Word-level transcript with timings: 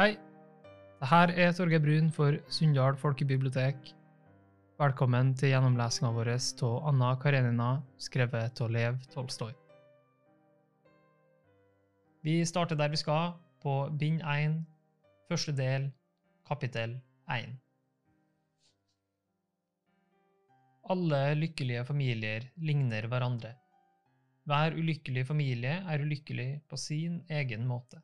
Hei, 0.00 0.14
det 0.96 1.08
her 1.10 1.30
er 1.44 1.50
Torgeir 1.52 1.82
Brun 1.84 2.06
for 2.16 2.38
Sunndal 2.48 2.94
folkebibliotek. 2.96 3.90
Velkommen 4.80 5.34
til 5.36 5.50
gjennomlesinga 5.52 6.08
vår 6.16 6.30
av 6.32 6.86
Anna 6.88 7.10
Karenina, 7.20 7.66
skrevet 8.00 8.62
av 8.64 8.72
Lev 8.72 8.96
Tolstoy. 9.12 9.52
Vi 12.24 12.38
starter 12.48 12.80
der 12.80 12.88
vi 12.88 13.02
skal, 13.02 13.36
på 13.60 13.76
bind 14.00 14.24
1, 14.24 14.56
første 15.28 15.52
del, 15.60 15.90
kapittel 16.48 16.96
1. 17.28 17.52
Alle 20.96 21.24
lykkelige 21.44 21.84
familier 21.84 22.48
ligner 22.56 23.04
hverandre. 23.04 23.52
Hver 24.48 24.80
ulykkelig 24.80 25.28
familie 25.28 25.82
er 25.84 26.08
ulykkelig 26.08 26.54
på 26.72 26.80
sin 26.88 27.20
egen 27.28 27.68
måte. 27.68 28.00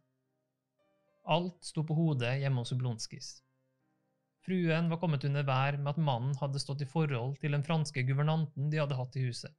Alt 1.26 1.64
sto 1.66 1.82
på 1.82 1.94
hodet 1.98 2.36
hjemme 2.38 2.62
hos 2.62 2.70
Oblonskis. 2.74 3.30
Fruen 4.46 4.90
var 4.92 5.00
kommet 5.02 5.24
under 5.26 5.42
vær 5.42 5.74
med 5.80 5.96
at 5.96 6.02
mannen 6.08 6.36
hadde 6.38 6.60
stått 6.62 6.84
i 6.84 6.86
forhold 6.86 7.34
til 7.42 7.56
den 7.56 7.64
franske 7.66 8.04
guvernanten 8.06 8.68
de 8.70 8.78
hadde 8.78 8.98
hatt 8.98 9.18
i 9.18 9.24
huset, 9.24 9.50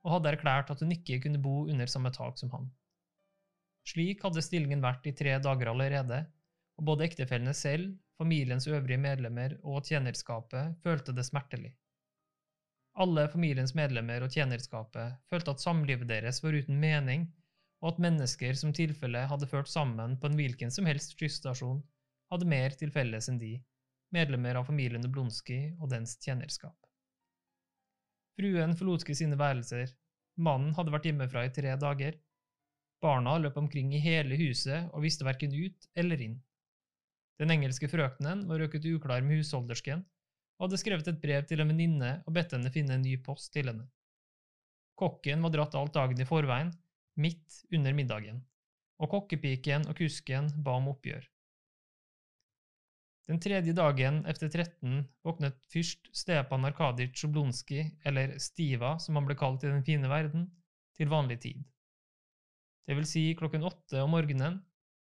og 0.00 0.14
hadde 0.14 0.32
erklært 0.32 0.72
at 0.72 0.80
hun 0.80 0.94
ikke 0.96 1.18
kunne 1.26 1.42
bo 1.44 1.66
under 1.68 1.90
samme 1.92 2.12
tak 2.14 2.40
som 2.40 2.54
han. 2.56 2.70
Slik 3.84 4.24
hadde 4.24 4.46
stillingen 4.46 4.80
vært 4.80 5.04
i 5.04 5.12
tre 5.12 5.36
dager 5.44 5.74
allerede, 5.74 6.22
og 6.80 6.88
både 6.88 7.04
ektefellene 7.04 7.52
selv, 7.52 7.92
familiens 8.16 8.66
øvrige 8.70 9.02
medlemmer 9.04 9.58
og 9.60 9.84
tjenerskapet 9.84 10.78
følte 10.80 11.12
det 11.12 11.26
smertelig. 11.28 11.74
Alle 12.96 13.26
familiens 13.28 13.74
medlemmer 13.76 14.24
og 14.24 14.32
tjenerskapet 14.32 15.20
følte 15.28 15.52
at 15.52 15.60
samlivet 15.60 16.08
deres 16.08 16.40
var 16.40 16.56
uten 16.56 16.80
mening 16.80 17.28
og 17.84 17.90
at 17.92 18.00
mennesker 18.00 18.56
som 18.56 18.72
tilfelle 18.72 19.26
hadde 19.28 19.48
ført 19.50 19.68
sammen 19.68 20.16
på 20.16 20.30
en 20.30 20.38
hvilken 20.38 20.70
som 20.72 20.86
helst 20.88 21.12
skysstasjon, 21.18 21.82
hadde 22.32 22.48
mer 22.48 22.72
til 22.80 22.92
felles 22.94 23.28
enn 23.28 23.36
de, 23.38 23.58
medlemmer 24.14 24.56
av 24.56 24.64
familien 24.70 25.04
Oblonskij 25.04 25.74
og 25.76 25.90
dens 25.92 26.16
tjenerskap. 26.24 26.78
Fruen 28.38 28.72
forlot 28.78 29.04
ikke 29.04 29.18
sine 29.18 29.36
værelser, 29.38 29.92
mannen 30.40 30.72
hadde 30.78 30.94
vært 30.94 31.10
hjemmefra 31.10 31.44
i 31.44 31.52
tre 31.52 31.74
dager, 31.78 32.16
barna 33.04 33.36
løp 33.38 33.58
omkring 33.60 33.92
i 33.92 34.00
hele 34.00 34.38
huset 34.40 34.88
og 34.94 35.04
visste 35.04 35.26
verken 35.28 35.52
ut 35.52 35.88
eller 35.94 36.24
inn. 36.24 36.38
Den 37.38 37.52
engelske 37.52 37.90
frøkenen 37.90 38.46
var 38.48 38.62
røket 38.62 38.86
uklar 38.88 39.20
med 39.26 39.42
husholdersken 39.42 40.06
og 40.56 40.68
hadde 40.68 40.80
skrevet 40.80 41.10
et 41.10 41.20
brev 41.20 41.44
til 41.50 41.60
en 41.60 41.68
venninne 41.68 42.14
og 42.24 42.32
bedt 42.32 42.56
henne 42.56 42.72
finne 42.72 42.96
en 42.96 43.04
ny 43.04 43.18
post 43.26 43.52
til 43.52 43.68
henne. 43.68 43.84
Kokken 44.96 45.42
var 45.44 45.52
dratt 45.52 45.74
alt 45.76 45.92
dagen 45.92 46.22
i 46.22 46.26
forveien, 46.28 46.70
midt 47.20 47.62
under 47.74 47.94
middagen, 47.96 48.42
og 49.00 49.10
kokkepiken 49.12 49.88
og 49.90 49.96
kusken 49.98 50.50
ba 50.64 50.76
om 50.80 50.90
oppgjør. 50.92 51.24
Den 53.24 53.40
tredje 53.40 53.72
dagen 53.72 54.20
efter 54.28 54.50
13 54.52 54.98
våknet 55.24 55.56
fyrst 55.72 56.10
Stepan 56.12 56.66
Arkadij 56.68 57.24
Oblonskij, 57.24 57.86
eller 58.04 58.36
Stiva 58.38 58.98
som 59.00 59.16
han 59.16 59.24
ble 59.24 59.36
kalt 59.40 59.64
i 59.64 59.70
den 59.70 59.84
fine 59.86 60.10
verden, 60.12 60.50
til 60.94 61.08
vanlig 61.08 61.40
tid. 61.40 61.62
Det 62.84 62.96
vil 62.98 63.08
si 63.08 63.30
klokken 63.38 63.64
åtte 63.64 64.02
om 64.04 64.12
morgenen, 64.12 64.60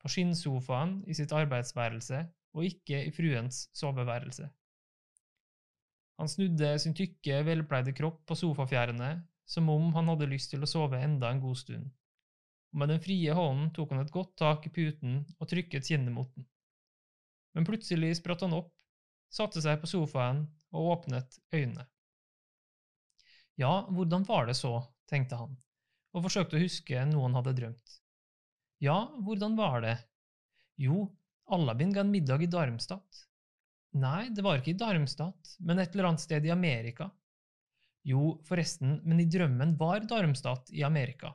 på 0.03 0.11
skinnsofaen 0.11 0.99
i 1.07 1.15
sitt 1.15 1.33
arbeidsværelse 1.33 2.25
og 2.53 2.67
ikke 2.67 3.05
i 3.07 3.13
fruens 3.15 3.69
soveværelse. 3.79 4.49
Han 6.21 6.29
snudde 6.29 6.75
sin 6.83 6.95
tykke, 6.95 7.39
velpleide 7.47 7.95
kropp 7.97 8.21
på 8.29 8.37
sofafjærene 8.37 9.15
som 9.53 9.69
om 9.69 9.91
han 9.97 10.09
hadde 10.09 10.31
lyst 10.31 10.53
til 10.53 10.65
å 10.65 10.71
sove 10.71 11.01
enda 11.05 11.31
en 11.31 11.43
god 11.43 11.59
stund, 11.61 11.91
og 12.73 12.81
med 12.81 12.89
den 12.89 13.03
frie 13.05 13.35
hånden 13.37 13.71
tok 13.77 13.93
han 13.93 14.01
et 14.01 14.13
godt 14.15 14.33
tak 14.41 14.67
i 14.67 14.73
puten 14.73 15.21
og 15.39 15.49
trykket 15.51 15.91
kinnet 15.91 16.15
mot 16.15 16.31
den. 16.33 16.47
Men 17.53 17.69
plutselig 17.69 18.15
spratt 18.17 18.45
han 18.47 18.57
opp, 18.57 18.71
satte 19.33 19.61
seg 19.65 19.81
på 19.81 19.91
sofaen 19.91 20.47
og 20.73 20.93
åpnet 20.95 21.37
øynene. 21.53 21.85
Ja, 23.61 23.85
hvordan 23.93 24.25
var 24.25 24.49
det 24.49 24.57
så, 24.57 24.79
tenkte 25.11 25.37
han, 25.37 25.59
og 26.17 26.25
forsøkte 26.25 26.57
å 26.57 26.63
huske 26.63 27.05
noe 27.11 27.27
han 27.29 27.37
hadde 27.37 27.57
drømt. 27.59 27.99
Ja, 28.83 28.97
hvordan 29.21 29.59
var 29.59 29.85
det? 29.85 29.99
Jo, 30.81 31.05
Alabin 31.53 31.93
ga 31.93 32.01
en 32.01 32.11
middag 32.11 32.43
i 32.43 32.49
Darmstadt. 32.51 33.27
Nei, 34.01 34.31
det 34.33 34.41
var 34.45 34.59
ikke 34.59 34.73
i 34.73 34.81
Darmstadt, 34.81 35.59
men 35.61 35.79
et 35.83 35.93
eller 35.93 36.09
annet 36.09 36.25
sted 36.25 36.49
i 36.49 36.55
Amerika. 36.55 37.11
Jo, 38.09 38.37
forresten, 38.47 38.97
men 39.07 39.21
i 39.23 39.29
drømmen 39.31 39.77
var 39.79 40.03
Darmstadt 40.11 40.73
i 40.75 40.83
Amerika. 40.83 41.31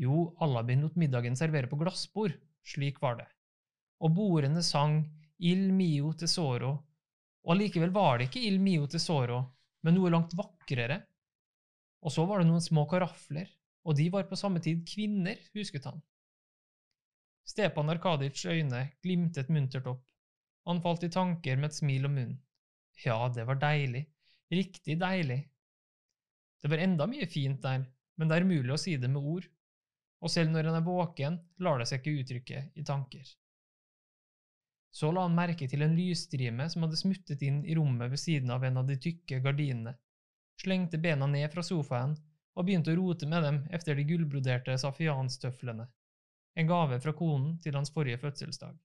Jo, 0.00 0.30
Alabin 0.40 0.80
lot 0.86 0.96
middagen 0.96 1.36
servere 1.36 1.68
på 1.68 1.76
glassbord, 1.80 2.34
slik 2.64 3.00
var 3.02 3.18
det. 3.20 3.28
Og 4.02 4.14
bordene 4.16 4.62
sang 4.64 5.02
Il 5.42 5.72
mio 5.74 6.12
tesoro, 6.14 6.70
og 7.42 7.54
allikevel 7.54 7.92
var 7.92 8.18
det 8.18 8.30
ikke 8.30 8.44
Il 8.46 8.60
mio 8.62 8.86
tesoro, 8.86 9.42
men 9.82 9.96
noe 9.98 10.12
langt 10.14 10.32
vakrere. 10.38 11.00
Og 12.02 12.14
så 12.14 12.24
var 12.26 12.40
det 12.40 12.48
noen 12.48 12.64
små 12.64 12.86
karafler, 12.90 13.50
og 13.84 13.98
de 13.98 14.08
var 14.14 14.28
på 14.30 14.38
samme 14.38 14.62
tid 14.62 14.86
kvinner, 14.88 15.36
husket 15.54 15.84
han. 15.90 16.00
Stepan 17.44 17.90
Arkadijs 17.90 18.46
øyne 18.46 18.86
glimtet 19.02 19.50
muntert 19.50 19.90
opp, 19.90 20.02
han 20.66 20.80
falt 20.82 21.02
i 21.02 21.10
tanker 21.10 21.58
med 21.58 21.72
et 21.72 21.78
smil 21.80 22.06
om 22.06 22.14
munnen. 22.14 22.40
Ja, 23.02 23.18
det 23.34 23.44
var 23.48 23.58
deilig, 23.58 24.04
Riktig 24.52 24.98
deilig. 25.00 25.48
Det 26.60 26.68
var 26.68 26.82
enda 26.84 27.06
mye 27.08 27.26
fint 27.26 27.62
der, 27.62 27.86
men 28.20 28.28
det 28.28 28.36
er 28.36 28.44
umulig 28.44 28.74
å 28.74 28.80
si 28.80 28.98
det 29.00 29.08
med 29.08 29.24
ord, 29.24 29.46
og 30.20 30.30
selv 30.30 30.52
når 30.52 30.68
en 30.68 30.76
er 30.76 30.84
våken, 30.84 31.38
lar 31.64 31.80
det 31.80 31.86
seg 31.88 32.02
ikke 32.02 32.20
uttrykke 32.20 32.60
i 32.76 32.84
tanker. 32.84 33.30
Så 34.92 35.08
la 35.08 35.24
han 35.24 35.38
merke 35.38 35.64
til 35.72 35.82
en 35.86 35.96
lysstrime 35.96 36.68
som 36.68 36.84
hadde 36.84 37.00
smuttet 37.00 37.42
inn 37.48 37.62
i 37.64 37.78
rommet 37.78 38.12
ved 38.12 38.20
siden 38.20 38.52
av 38.52 38.68
en 38.68 38.82
av 38.82 38.92
de 38.92 38.98
tykke 39.00 39.40
gardinene, 39.40 39.96
slengte 40.60 41.00
bena 41.00 41.26
ned 41.26 41.48
fra 41.54 41.64
sofaen 41.64 42.12
og 42.52 42.68
begynte 42.68 42.92
å 42.92 43.00
rote 43.00 43.26
med 43.26 43.48
dem 43.48 43.64
efter 43.72 43.96
de 43.96 44.04
gullbroderte 44.04 44.76
safianstøflene, 44.84 45.88
en 46.60 46.68
gave 46.68 47.00
fra 47.00 47.16
konen 47.16 47.56
til 47.64 47.80
hans 47.80 47.90
forrige 47.94 48.20
fødselsdag 48.20 48.76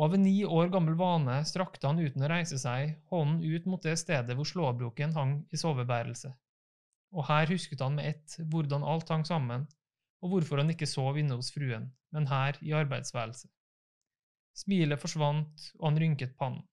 og 0.00 0.06
av 0.06 0.14
en 0.16 0.22
ni 0.24 0.46
år 0.48 0.70
gammel 0.72 0.94
vane 0.96 1.34
strakte 1.44 1.84
han 1.84 1.98
uten 2.00 2.22
å 2.24 2.28
reise 2.30 2.56
seg 2.56 2.94
hånden 3.12 3.42
ut 3.44 3.66
mot 3.68 3.82
det 3.84 3.98
stedet 4.00 4.32
hvor 4.36 4.48
slåbroken 4.48 5.10
hang 5.12 5.34
i 5.52 5.58
sovebærelse. 5.60 6.30
Og 7.12 7.26
her 7.28 7.50
husket 7.52 7.82
han 7.84 7.98
med 7.98 8.08
ett 8.08 8.36
hvordan 8.48 8.86
alt 8.88 9.12
hang 9.12 9.26
sammen, 9.28 9.66
og 10.24 10.32
hvorfor 10.32 10.62
han 10.62 10.72
ikke 10.72 10.88
sov 10.88 11.18
inne 11.20 11.36
hos 11.36 11.50
fruen, 11.52 11.90
men 12.16 12.30
her 12.32 12.56
i 12.64 12.72
arbeidsværelset. 12.78 13.50
Smilet 14.56 15.02
forsvant, 15.02 15.66
og 15.76 15.90
han 15.90 16.00
rynket 16.00 16.32
pannen. 16.40 16.64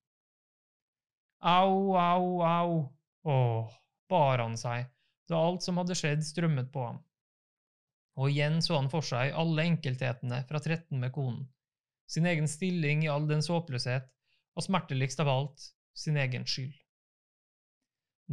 Au, 1.44 2.00
au, 2.00 2.32
au, 2.48 2.80
åh, 3.28 3.76
bar 4.08 4.46
han 4.46 4.56
seg, 4.56 4.88
da 5.28 5.44
alt 5.50 5.68
som 5.68 5.84
hadde 5.84 6.00
skjedd, 6.00 6.24
strømmet 6.24 6.72
på 6.72 6.88
ham. 6.88 7.04
Og 8.16 8.32
igjen 8.32 8.64
så 8.64 8.80
han 8.80 8.88
for 8.88 9.04
seg 9.04 9.36
alle 9.36 9.68
enkelthetene 9.68 10.46
fra 10.48 10.64
tretten 10.64 11.04
med 11.04 11.12
konen 11.12 11.44
sin 12.08 12.28
egen 12.30 12.48
stilling 12.48 13.04
i 13.06 13.12
all 13.12 13.28
dens 13.30 13.50
håpløshet, 13.52 14.08
og 14.58 14.66
smerteligst 14.66 15.20
av 15.22 15.30
alt, 15.32 15.68
sin 15.98 16.18
egen 16.18 16.46
skyld. 16.48 16.76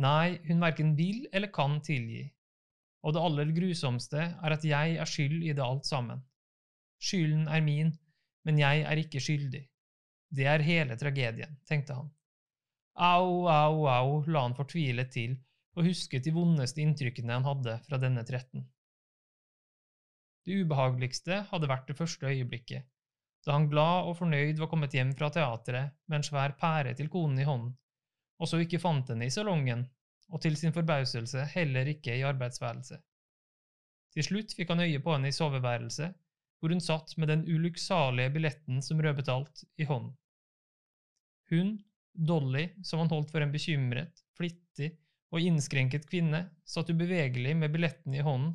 Nei, 0.00 0.38
hun 0.48 0.62
verken 0.62 0.94
vil 0.98 1.26
eller 1.32 1.52
kan 1.54 1.78
tilgi, 1.84 2.24
og 3.04 3.14
det 3.14 3.22
aller 3.22 3.52
grusomste 3.54 4.22
er 4.32 4.56
at 4.56 4.64
jeg 4.66 4.96
er 4.98 5.08
skyld 5.08 5.44
i 5.44 5.52
det 5.52 5.62
alt 5.62 5.86
sammen. 5.86 6.22
Skylden 7.02 7.46
er 7.52 7.62
min, 7.62 7.92
men 8.44 8.58
jeg 8.58 8.84
er 8.88 9.00
ikke 9.00 9.22
skyldig. 9.22 9.62
Det 10.34 10.46
er 10.50 10.64
hele 10.66 10.96
tragedien, 10.98 11.58
tenkte 11.68 11.98
han. 11.98 12.08
Au, 12.94 13.46
au, 13.50 13.84
au, 13.90 14.22
la 14.30 14.46
han 14.46 14.56
fortvilet 14.56 15.10
til 15.12 15.36
og 15.74 15.88
husket 15.88 16.24
de 16.24 16.32
vondeste 16.34 16.82
inntrykkene 16.82 17.34
han 17.34 17.46
hadde 17.46 17.76
fra 17.86 17.98
denne 17.98 18.22
tretten. 18.26 18.64
Det 20.44 20.60
ubehageligste 20.62 21.40
hadde 21.50 21.70
vært 21.70 21.88
det 21.88 21.96
første 21.98 22.28
øyeblikket, 22.30 22.86
da 23.44 23.56
han 23.56 23.68
glad 23.70 24.08
og 24.08 24.16
fornøyd 24.18 24.60
var 24.60 24.70
kommet 24.70 24.94
hjem 24.96 25.12
fra 25.18 25.30
teatret 25.32 25.92
med 26.08 26.20
en 26.20 26.26
svær 26.26 26.54
pære 26.60 26.94
til 26.98 27.10
konen 27.12 27.40
i 27.42 27.46
hånden, 27.48 27.74
og 28.40 28.50
så 28.50 28.60
ikke 28.62 28.80
fant 28.82 29.10
henne 29.12 29.28
i 29.28 29.34
salongen, 29.34 29.84
og 30.32 30.40
til 30.42 30.56
sin 30.56 30.72
forbauselse 30.72 31.44
heller 31.52 31.90
ikke 31.92 32.16
i 32.16 32.24
arbeidsværelset. 32.26 33.02
Til 34.14 34.26
slutt 34.28 34.54
fikk 34.56 34.72
han 34.72 34.84
øye 34.86 35.02
på 35.04 35.12
henne 35.14 35.30
i 35.30 35.36
soveværelset, 35.36 36.14
hvor 36.58 36.72
hun 36.72 36.80
satt 36.80 37.16
med 37.20 37.28
den 37.28 37.44
ulykksalige 37.44 38.32
billetten 38.32 38.80
som 38.82 39.02
røpet 39.04 39.28
alt, 39.28 39.64
i 39.76 39.84
hånden. 39.84 40.14
Hun, 41.52 41.76
Dolly, 42.14 42.68
som 42.82 43.02
han 43.02 43.10
holdt 43.12 43.32
for 43.34 43.44
en 43.44 43.52
bekymret, 43.52 44.22
flittig 44.38 44.94
og 45.34 45.42
innskrenket 45.44 46.06
kvinne, 46.08 46.46
satt 46.64 46.92
ubevegelig 46.94 47.56
med 47.58 47.74
billetten 47.74 48.14
i 48.16 48.24
hånden 48.24 48.54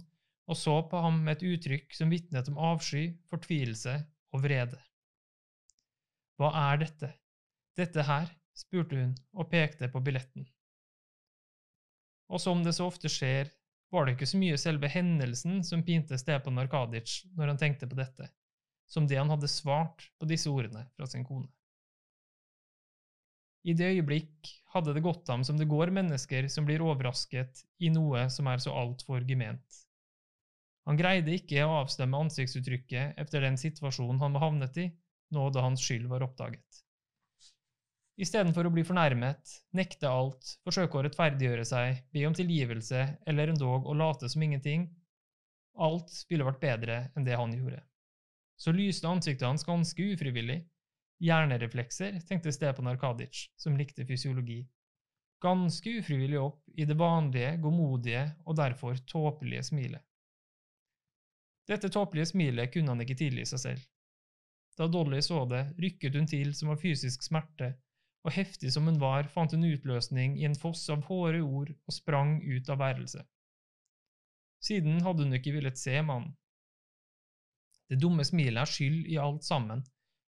og 0.49 0.57
så 0.57 0.79
på 0.89 1.01
ham 1.03 1.21
med 1.25 1.37
et 1.37 1.45
uttrykk 1.53 1.93
som 1.93 2.09
vitnet 2.09 2.47
om 2.49 2.57
avsky, 2.71 3.03
fortvilelse 3.29 3.99
og 4.33 4.43
vrede. 4.43 4.79
Hva 6.39 6.51
er 6.71 6.83
dette? 6.85 7.13
Dette 7.79 8.05
her? 8.07 8.29
spurte 8.59 8.97
hun 8.97 9.13
og 9.39 9.47
pekte 9.51 9.87
på 9.87 10.01
billetten. 10.03 10.43
Og 12.29 12.41
som 12.43 12.63
det 12.65 12.73
så 12.75 12.89
ofte 12.89 13.09
skjer, 13.11 13.47
var 13.89 14.05
det 14.05 14.17
ikke 14.17 14.27
så 14.29 14.39
mye 14.41 14.57
selve 14.59 14.89
hendelsen 14.91 15.63
som 15.65 15.83
pinte 15.85 16.17
Stepan 16.19 16.59
Arkadic 16.61 17.21
når 17.37 17.53
han 17.53 17.61
tenkte 17.61 17.87
på 17.89 17.97
dette, 17.97 18.27
som 18.89 19.07
det 19.07 19.17
han 19.17 19.31
hadde 19.31 19.49
svart 19.49 20.05
på 20.19 20.27
disse 20.29 20.51
ordene 20.51 20.83
fra 20.97 21.07
sin 21.09 21.25
kone. 21.25 21.47
I 23.67 23.73
det 23.75 23.89
øyeblikk 23.95 24.51
hadde 24.73 24.93
det 24.95 25.03
gått 25.03 25.27
ham 25.27 25.43
som 25.43 25.57
det 25.59 25.67
går 25.71 25.91
mennesker 25.95 26.47
som 26.51 26.67
blir 26.67 26.83
overrasket 26.85 27.63
i 27.83 27.89
noe 27.91 28.27
som 28.31 28.47
er 28.47 28.61
så 28.63 28.75
altfor 28.75 29.25
gement. 29.27 29.81
Han 30.89 30.97
greide 30.97 31.35
ikke 31.37 31.61
å 31.67 31.83
avstemme 31.83 32.17
ansiktsuttrykket 32.17 33.19
etter 33.21 33.43
den 33.45 33.59
situasjonen 33.61 34.17
han 34.23 34.33
var 34.33 34.47
havnet 34.47 34.77
i, 34.81 34.87
nå 35.35 35.43
da 35.53 35.61
hans 35.67 35.83
skyld 35.85 36.07
var 36.09 36.25
oppdaget. 36.25 36.79
Istedenfor 38.19 38.65
å 38.65 38.71
bli 38.73 38.81
fornærmet, 38.83 39.53
nekte 39.77 40.09
alt, 40.09 40.55
forsøke 40.65 40.97
å 40.97 41.03
rettferdiggjøre 41.05 41.67
seg, 41.69 42.01
be 42.09 42.25
om 42.25 42.33
tilgivelse 42.33 43.05
eller 43.29 43.53
endog 43.53 43.85
å 43.85 43.93
late 43.95 44.31
som 44.33 44.43
ingenting, 44.43 44.89
alt 45.77 46.09
ville 46.27 46.49
vært 46.49 46.59
bedre 46.65 46.97
enn 47.13 47.29
det 47.29 47.37
han 47.37 47.53
gjorde. 47.53 47.83
Så 48.59 48.73
lyste 48.75 49.07
ansiktet 49.13 49.47
hans 49.47 49.63
ganske 49.63 50.09
ufrivillig. 50.15 50.57
Hjernereflekser, 51.21 52.17
tenkte 52.27 52.51
Stepan 52.55 52.89
Arkadic, 52.89 53.45
som 53.61 53.77
likte 53.77 54.09
fysiologi. 54.09 54.63
Ganske 55.43 55.99
ufrivillig 56.01 56.41
opp 56.41 56.65
i 56.75 56.89
det 56.89 56.97
vanlige, 56.97 57.55
godmodige 57.61 58.25
og 58.43 58.57
derfor 58.57 58.97
tåpelige 59.07 59.69
smilet. 59.69 60.08
Dette 61.69 61.91
tåpelige 61.93 62.31
smilet 62.31 62.73
kunne 62.73 62.95
han 62.95 63.03
ikke 63.03 63.17
tilgi 63.19 63.45
seg 63.45 63.61
selv. 63.61 63.81
Da 64.79 64.87
Dolly 64.87 65.19
så 65.21 65.43
det, 65.45 65.65
rykket 65.77 66.15
hun 66.15 66.27
til 66.29 66.53
som 66.57 66.71
av 66.73 66.79
fysisk 66.81 67.25
smerte, 67.25 67.73
og 68.25 68.33
heftig 68.35 68.71
som 68.73 68.87
hun 68.89 68.99
var, 68.99 69.27
fant 69.31 69.53
hun 69.55 69.67
utløsning 69.67 70.37
i 70.39 70.47
en 70.47 70.57
foss 70.57 70.87
av 70.91 71.05
hårde 71.07 71.43
ord 71.43 71.71
og 71.75 71.95
sprang 71.95 72.39
ut 72.43 72.71
av 72.71 72.79
værelset. 72.81 73.27
Siden 74.63 74.99
hadde 75.05 75.27
hun 75.27 75.37
ikke 75.37 75.53
villet 75.55 75.79
se 75.79 75.99
mannen. 76.01 76.33
Det 77.89 77.99
dumme 78.01 78.25
smilet 78.27 78.61
er 78.61 78.69
skyld 78.69 79.07
i 79.09 79.17
alt 79.21 79.45
sammen, 79.45 79.83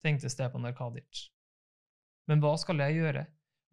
tenkte 0.04 0.32
Stepan 0.32 0.66
Arkadic. 0.70 1.28
Men 2.30 2.42
hva 2.44 2.54
skal 2.60 2.82
jeg 2.86 3.02
gjøre, 3.02 3.26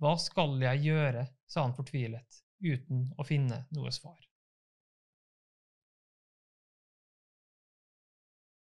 hva 0.03 0.17
skal 0.21 0.59
jeg 0.65 0.83
gjøre, 0.89 1.29
sa 1.51 1.65
han 1.67 1.77
fortvilet, 1.77 2.43
uten 2.61 3.09
å 3.17 3.27
finne 3.27 3.65
noe 3.75 3.93
svar. 3.95 4.19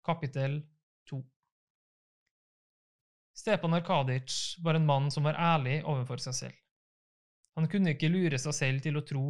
Kapittel 0.03 0.57
2 1.09 1.23
Stepan 3.33 3.73
Arkadic 3.73 4.57
var 4.59 4.75
en 4.75 4.85
mann 4.85 5.11
som 5.11 5.23
var 5.23 5.37
ærlig 5.39 5.77
overfor 5.87 6.19
seg 6.19 6.35
selv. 6.35 6.57
Han 7.55 7.69
kunne 7.71 7.93
ikke 7.95 8.09
lure 8.11 8.39
seg 8.41 8.57
selv 8.57 8.83
til 8.83 8.99
å 8.99 9.03
tro 9.07 9.23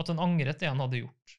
at 0.00 0.08
han 0.08 0.22
angret 0.24 0.62
det 0.62 0.70
han 0.70 0.80
hadde 0.80 1.02
gjort. 1.02 1.34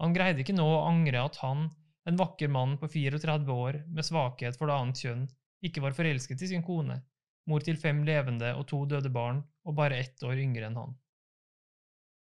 Han 0.00 0.16
greide 0.16 0.40
ikke 0.40 0.56
nå 0.56 0.64
å 0.64 0.86
angre 0.86 1.20
at 1.20 1.36
han, 1.44 1.66
en 2.08 2.16
vakker 2.16 2.48
mann 2.48 2.78
på 2.80 2.88
34 2.94 3.58
år 3.58 3.82
med 3.84 4.08
svakhet 4.08 4.56
for 4.56 4.72
det 4.72 4.78
annet 4.80 5.04
kjønn, 5.04 5.28
ikke 5.60 5.84
var 5.84 5.98
forelsket 5.98 6.48
i 6.48 6.48
sin 6.54 6.64
kone, 6.64 6.96
mor 7.44 7.60
til 7.60 7.76
fem 7.76 8.00
levende 8.08 8.54
og 8.56 8.70
to 8.72 8.86
døde 8.88 9.12
barn 9.12 9.44
og 9.68 9.76
bare 9.76 10.00
ett 10.00 10.24
år 10.24 10.40
yngre 10.40 10.70
enn 10.70 10.80
han. 10.80 10.96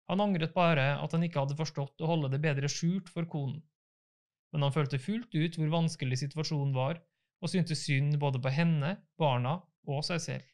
Han 0.10 0.25
angret 0.25 0.58
bare 0.58 0.96
at 0.98 1.13
han 1.13 1.30
ikke 1.30 1.46
hadde 1.46 1.62
forstått 1.62 2.02
å 2.02 2.10
holde 2.16 2.34
det 2.34 2.42
bedre 2.42 2.72
skjult 2.80 3.13
for 3.13 3.30
konen, 3.30 3.62
men 4.51 4.65
han 4.65 4.74
følte 4.75 5.00
fullt 5.00 5.36
ut 5.36 5.57
hvor 5.57 5.74
vanskelig 5.74 6.19
situasjonen 6.24 6.74
var, 6.75 7.00
og 7.42 7.50
syntes 7.50 7.86
synd 7.88 8.18
både 8.21 8.42
på 8.42 8.51
henne, 8.53 8.95
barna 9.19 9.57
og 9.89 10.03
seg 10.06 10.21
selv. 10.24 10.48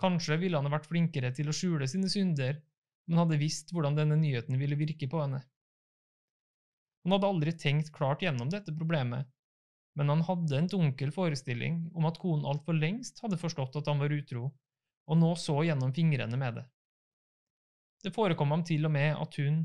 Kanskje 0.00 0.38
ville 0.40 0.58
han 0.58 0.72
vært 0.72 0.88
flinkere 0.90 1.30
til 1.36 1.50
å 1.50 1.54
skjule 1.56 1.86
sine 1.90 2.08
synder, 2.10 2.56
men 3.06 3.20
hadde 3.20 3.40
visst 3.40 3.70
hvordan 3.74 3.98
denne 3.98 4.16
nyheten 4.18 4.58
ville 4.58 4.78
virke 4.78 5.08
på 5.10 5.20
henne. 5.20 5.42
Han 7.02 7.16
hadde 7.16 7.28
aldri 7.28 7.54
tenkt 7.58 7.90
klart 7.94 8.22
gjennom 8.22 8.50
dette 8.50 8.74
problemet, 8.74 9.26
men 9.98 10.08
han 10.08 10.22
hadde 10.24 10.58
en 10.58 10.70
dunkel 10.70 11.12
forestilling 11.12 11.82
om 11.98 12.06
at 12.08 12.18
konen 12.22 12.46
altfor 12.48 12.78
lengst 12.78 13.20
hadde 13.24 13.40
forstått 13.40 13.76
at 13.80 13.90
han 13.90 14.00
var 14.00 14.14
utro, 14.14 14.46
og 15.10 15.18
nå 15.18 15.32
så 15.36 15.58
gjennom 15.66 15.92
fingrene 15.94 16.38
med 16.38 16.60
det. 16.60 16.64
Det 18.02 18.14
forekom 18.14 18.54
ham 18.54 18.64
til 18.66 18.86
og 18.86 18.94
med 18.94 19.18
at 19.18 19.38
hun, 19.42 19.62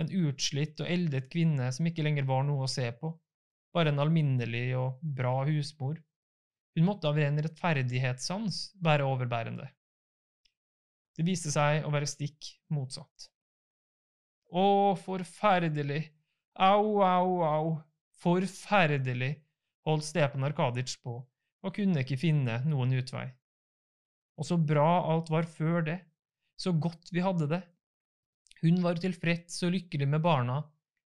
en 0.00 0.12
utslitt 0.26 0.80
og 0.80 0.88
eldet 0.90 1.28
kvinne 1.32 1.68
som 1.74 1.88
ikke 1.88 2.04
lenger 2.06 2.28
var 2.28 2.46
noe 2.48 2.64
å 2.66 2.70
se 2.70 2.86
på, 3.00 3.12
bare 3.74 3.92
en 3.92 4.02
alminnelig 4.02 4.70
og 4.78 5.02
bra 5.02 5.42
husmor, 5.46 5.98
hun 6.76 6.86
måtte 6.86 7.10
av 7.10 7.18
ren 7.18 7.38
rettferdighetssans 7.42 8.60
være 8.82 9.06
overbærende. 9.06 9.66
Det 11.18 11.26
viste 11.26 11.52
seg 11.52 11.84
å 11.84 11.90
være 11.92 12.08
stikk 12.08 12.54
motsatt. 12.72 13.28
Å, 14.50 14.64
forferdelig, 14.98 16.04
Au, 16.60 17.00
au, 17.00 17.42
au, 17.46 17.68
forferdelig, 18.20 19.30
holdt 19.86 20.04
Stepan 20.04 20.44
Arkadic 20.44 20.96
på 21.00 21.14
og 21.60 21.74
kunne 21.76 22.02
ikke 22.02 22.18
finne 22.20 22.58
noen 22.68 22.92
utvei. 22.98 23.28
Og 24.40 24.48
så 24.48 24.56
bra 24.56 24.88
alt 25.12 25.30
var 25.32 25.48
før 25.48 25.84
det, 25.86 25.98
så 26.60 26.72
godt 26.72 27.12
vi 27.12 27.22
hadde 27.24 27.48
det. 27.50 27.60
Hun 28.60 28.82
var 28.84 29.00
tilfreds 29.00 29.62
og 29.64 29.72
lykkelig 29.74 30.08
med 30.08 30.22
barna, 30.24 30.60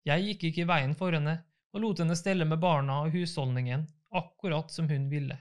jeg 0.06 0.22
gikk 0.28 0.48
ikke 0.48 0.62
i 0.64 0.70
veien 0.70 0.94
for 0.98 1.14
henne 1.14 1.40
og 1.75 1.82
lot 1.82 2.00
henne 2.02 2.16
stelle 2.19 2.46
med 2.48 2.60
barna 2.62 3.00
og 3.04 3.14
husholdningen 3.14 3.84
akkurat 4.16 4.70
som 4.72 4.88
hun 4.90 5.08
ville. 5.10 5.37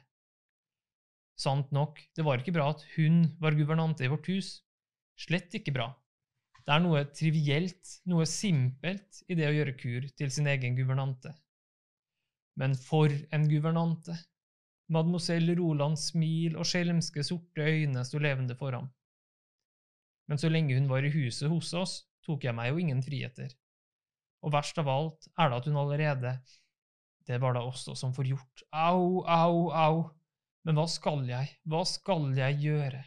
Sant 1.37 1.71
nok, 1.75 1.99
det 2.15 2.25
var 2.25 2.39
ikke 2.39 2.55
bra 2.55 2.71
at 2.71 2.83
hun 2.95 3.25
var 3.41 3.57
guvernante 3.57 4.05
i 4.05 4.11
vårt 4.11 4.29
hus, 4.31 4.49
slett 5.19 5.53
ikke 5.57 5.73
bra. 5.75 5.89
Det 6.65 6.73
er 6.73 6.81
noe 6.81 7.03
trivielt, 7.13 7.99
noe 8.09 8.25
simpelt 8.25 9.21
i 9.29 9.37
det 9.37 9.49
å 9.49 9.53
gjøre 9.53 9.75
kur 9.77 10.07
til 10.17 10.31
sin 10.33 10.47
egen 10.49 10.77
guvernante. 10.77 11.35
Men 12.57 12.73
for 12.79 13.11
en 13.35 13.49
guvernante! 13.51 14.15
Mademoiselle 14.93 15.55
Rolands 15.57 16.11
smil 16.11 16.57
og 16.61 16.67
skjelmske, 16.69 17.23
sorte 17.25 17.65
øyne 17.65 18.03
sto 18.05 18.19
levende 18.21 18.57
for 18.57 18.77
ham. 18.77 18.89
Men 20.29 20.41
så 20.41 20.49
lenge 20.49 20.77
hun 20.77 20.89
var 20.89 21.05
i 21.05 21.13
huset 21.13 21.49
hos 21.51 21.73
oss, 21.77 21.95
tok 22.25 22.47
jeg 22.47 22.55
meg 22.57 22.71
jo 22.71 22.81
ingen 22.81 23.03
friheter. 23.05 23.51
Og 24.45 24.53
verst 24.53 24.77
av 24.81 24.89
alt 24.89 25.27
er 25.37 25.49
det 25.49 25.59
at 25.59 25.67
hun 25.69 25.81
allerede 25.81 26.37
Det 27.25 27.39
var 27.41 27.55
da 27.57 27.63
også 27.65 27.95
som 27.97 28.13
forgjort. 28.13 28.61
Au, 28.69 29.23
au, 29.25 29.69
au! 29.73 30.03
Men 30.65 30.77
hva 30.77 30.85
skal 30.89 31.23
jeg, 31.25 31.55
hva 31.65 31.81
skal 31.89 32.27
jeg 32.37 32.59
gjøre? 32.61 33.01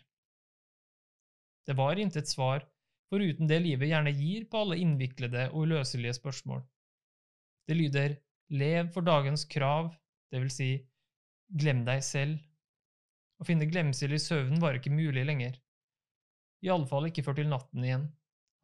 Det 1.66 1.76
var 1.78 2.00
intet 2.02 2.30
svar 2.30 2.64
foruten 3.12 3.48
det 3.48 3.60
livet 3.64 3.90
gjerne 3.90 4.12
gir 4.14 4.46
på 4.50 4.62
alle 4.62 4.78
innviklede 4.82 5.48
og 5.52 5.66
uløselige 5.66 6.16
spørsmål. 6.18 6.62
Det 7.68 7.76
lyder 7.76 8.16
lev 8.48 8.90
for 8.94 9.04
dagens 9.04 9.44
krav, 9.48 9.92
det 10.32 10.42
vil 10.42 10.52
si 10.52 10.70
glem 11.60 11.84
deg 11.86 12.02
selv. 12.04 12.38
Å 13.38 13.46
finne 13.46 13.68
glemsel 13.70 14.14
i 14.16 14.20
søvnen 14.20 14.60
var 14.60 14.76
ikke 14.76 14.92
mulig 14.92 15.24
lenger. 15.28 15.56
Iallfall 16.66 17.08
ikke 17.10 17.24
før 17.26 17.38
til 17.38 17.50
natten 17.50 17.84
igjen. 17.84 18.08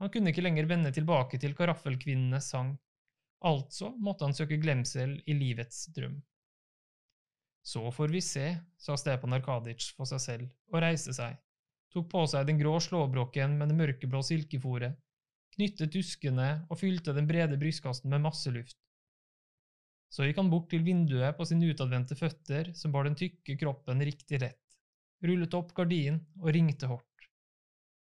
Han 0.02 0.10
kunne 0.10 0.32
ikke 0.32 0.42
lenger 0.42 0.68
vende 0.70 0.92
tilbake 0.94 1.38
til 1.40 1.54
karaffelkvinnenes 1.56 2.50
sang. 2.54 2.74
Altså 3.44 3.92
måtte 4.00 4.26
han 4.26 4.34
søke 4.36 4.58
glemsel 4.58 5.18
i 5.26 5.36
livets 5.36 5.86
drøm. 5.94 6.18
Så 7.64 7.86
får 7.94 8.12
vi 8.12 8.20
se, 8.20 8.48
sa 8.76 8.96
Stepan 9.00 9.36
Arkadic 9.36 9.92
for 9.96 10.08
seg 10.08 10.20
selv 10.20 10.74
og 10.74 10.82
reiste 10.84 11.14
seg 11.16 11.38
tok 11.94 12.10
på 12.10 12.24
seg 12.30 12.48
den 12.48 12.58
grå 12.58 12.74
slåbroken 12.82 13.54
med 13.60 13.70
det 13.70 13.78
mørkeblå 13.78 14.22
silkefòret, 14.26 14.96
knyttet 15.54 15.92
duskene 15.94 16.48
og 16.66 16.80
fylte 16.80 17.14
den 17.14 17.28
brede 17.30 17.58
brystkassen 17.60 18.10
med 18.10 18.24
masse 18.24 18.50
luft. 18.50 18.76
Så 20.10 20.26
gikk 20.26 20.40
han 20.42 20.50
bort 20.50 20.68
til 20.70 20.82
vinduet 20.86 21.38
på 21.38 21.46
sine 21.46 21.70
utadvendte 21.70 22.18
føtter 22.18 22.72
som 22.78 22.94
bar 22.94 23.06
den 23.06 23.18
tykke 23.18 23.56
kroppen 23.60 24.02
riktig 24.06 24.42
rett, 24.42 24.62
rullet 25.22 25.54
opp 25.54 25.70
gardinen 25.74 26.22
og 26.42 26.50
ringte 26.54 26.90
hardt. 26.90 27.13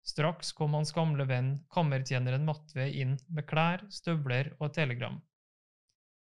Straks 0.05 0.53
kom 0.53 0.75
hans 0.77 0.93
gamle 0.93 1.25
venn, 1.25 1.55
kammertjeneren 1.73 2.45
Matvei, 2.45 2.91
inn 3.01 3.17
med 3.33 3.47
klær, 3.49 3.87
støvler 3.89 4.53
og 4.59 4.67
et 4.69 4.75
telegram. 4.77 5.17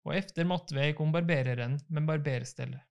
Og 0.05 0.15
efter 0.17 0.45
Matvei 0.45 0.91
kom 0.93 1.13
barbereren 1.15 1.79
med 1.89 2.05
barberstellet. 2.05 2.83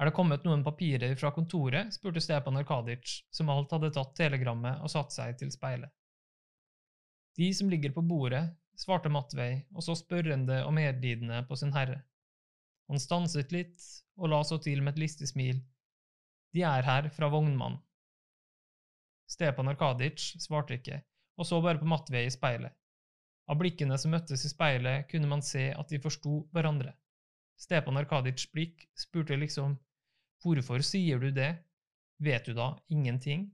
Er 0.00 0.08
det 0.08 0.16
kommet 0.16 0.44
noen 0.44 0.64
papirer 0.66 1.14
fra 1.16 1.30
kontoret? 1.32 1.94
spurte 1.94 2.20
Stepan 2.20 2.58
Arkadic, 2.58 3.22
som 3.30 3.50
alt 3.52 3.72
hadde 3.72 3.92
tatt 3.94 4.16
telegrammet 4.18 4.80
og 4.82 4.90
satt 4.90 5.14
seg 5.14 5.36
til 5.40 5.52
speilet. 5.54 5.92
De 7.38 7.48
som 7.56 7.70
ligger 7.72 7.94
på 7.94 8.04
bordet, 8.04 8.42
svarte 8.76 9.12
Matvei 9.12 9.62
og 9.72 9.84
så 9.86 9.94
spørrende 9.96 10.58
og 10.66 10.74
medlidende 10.76 11.40
på 11.48 11.56
sin 11.56 11.72
herre. 11.72 12.02
Han 12.90 13.00
stanset 13.00 13.52
litt 13.54 13.78
og 14.18 14.32
la 14.32 14.42
så 14.44 14.58
til 14.60 14.82
med 14.82 14.96
et 14.96 15.04
listig 15.06 15.30
smil. 15.30 15.62
De 16.52 16.66
er 16.68 16.84
her 16.84 17.08
fra 17.14 17.30
vognmann. 17.32 17.78
Stepan 19.32 19.70
Arkadic 19.72 20.34
svarte 20.42 20.76
ikke, 20.76 21.00
og 21.40 21.48
så 21.48 21.60
bare 21.64 21.80
på 21.80 21.88
Matvei 21.88 22.26
i 22.26 22.32
speilet. 22.32 22.74
Av 23.50 23.58
blikkene 23.58 23.96
som 23.98 24.12
møttes 24.14 24.44
i 24.44 24.50
speilet, 24.52 25.08
kunne 25.10 25.30
man 25.30 25.42
se 25.44 25.70
at 25.72 25.88
de 25.90 26.00
forsto 26.02 26.42
hverandre. 26.52 26.92
Stepan 27.58 27.98
Arkadics 28.00 28.46
blikk 28.52 28.86
spurte 28.98 29.38
liksom 29.38 29.78
Hvorfor 30.42 30.82
sier 30.84 31.20
du 31.22 31.30
det? 31.30 31.50
Vet 32.22 32.46
du 32.46 32.54
da 32.54 32.72
ingenting? 32.90 33.48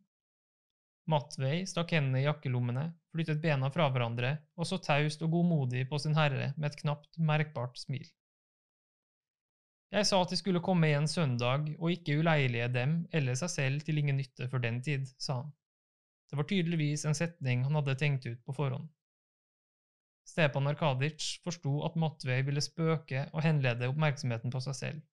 Matvei 1.09 1.63
stakk 1.69 1.95
hendene 1.97 2.21
i 2.21 2.27
jakkelommene, 2.27 2.85
flyttet 3.13 3.41
bena 3.41 3.71
fra 3.73 3.87
hverandre 3.93 4.35
og 4.61 4.69
så 4.69 4.77
taust 4.85 5.23
og 5.25 5.33
godmodig 5.33 5.87
på 5.89 6.01
sin 6.03 6.17
herre 6.19 6.53
med 6.57 6.71
et 6.71 6.81
knapt 6.83 7.21
merkbart 7.31 7.81
smil. 7.81 8.05
Jeg 9.95 10.05
sa 10.05 10.19
at 10.21 10.33
de 10.33 10.37
skulle 10.37 10.61
komme 10.65 10.91
igjen 10.91 11.09
søndag 11.09 11.71
og 11.79 11.95
ikke 11.95 12.19
uleilige 12.21 12.69
dem 12.75 12.99
eller 13.13 13.39
seg 13.41 13.53
selv 13.55 13.87
til 13.87 14.03
ingen 14.03 14.19
nytte 14.21 14.51
for 14.53 14.61
den 14.61 14.83
tid, 14.85 15.09
sa 15.17 15.41
han. 15.41 15.55
Det 16.29 16.37
var 16.37 16.49
tydeligvis 16.49 17.05
en 17.09 17.17
setning 17.17 17.65
han 17.65 17.77
hadde 17.79 17.97
tenkt 17.99 18.27
ut 18.27 18.41
på 18.45 18.55
forhånd. 18.57 18.89
Stepan 20.29 20.69
Arkadic 20.69 21.39
forsto 21.45 21.79
at 21.87 21.97
Matvej 21.97 22.43
ville 22.45 22.63
spøke 22.65 23.25
og 23.33 23.45
henlede 23.47 23.89
oppmerksomheten 23.89 24.53
på 24.53 24.61
seg 24.61 24.77
selv. 24.77 25.07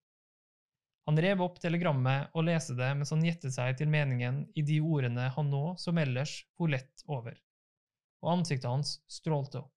Han 1.06 1.22
rev 1.22 1.44
opp 1.46 1.60
telegrammet 1.62 2.34
og 2.34 2.48
leste 2.48 2.76
det 2.76 2.90
mens 2.98 3.14
han 3.14 3.24
gjettet 3.24 3.54
seg 3.56 3.78
til 3.80 3.92
meningen 3.94 4.42
i 4.58 4.64
de 4.66 4.80
ordene 4.82 5.30
han 5.36 5.52
nå, 5.54 5.64
som 5.80 6.02
ellers, 6.02 6.40
for 6.58 6.72
lett 6.74 7.06
over, 7.06 7.38
og 8.26 8.32
ansiktet 8.40 8.72
hans 8.72 8.98
strålte 9.08 9.62
opp. 9.62 9.72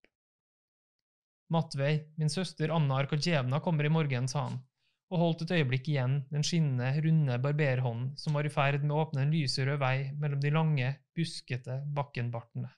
Matvej, 1.53 2.01
min 2.17 2.33
søster 2.33 2.73
Anna 2.75 2.99
Arkadjevna 3.03 3.61
kommer 3.65 3.85
i 3.85 3.93
morgen, 3.93 4.27
sa 4.29 4.49
han, 4.49 4.59
og 5.09 5.23
holdt 5.23 5.45
et 5.45 5.55
øyeblikk 5.57 5.89
igjen 5.89 6.19
den 6.33 6.45
skinnende, 6.45 6.91
runde 7.05 7.39
barberhånden 7.45 8.11
som 8.21 8.37
var 8.37 8.47
i 8.47 8.53
ferd 8.53 8.83
med 8.83 8.93
å 8.93 9.05
åpne 9.07 9.25
en 9.25 9.33
lyserød 9.33 9.81
vei 9.81 10.11
mellom 10.21 10.43
de 10.43 10.53
lange, 10.53 10.91
buskete 11.17 11.81
bakkenbartene. 11.97 12.69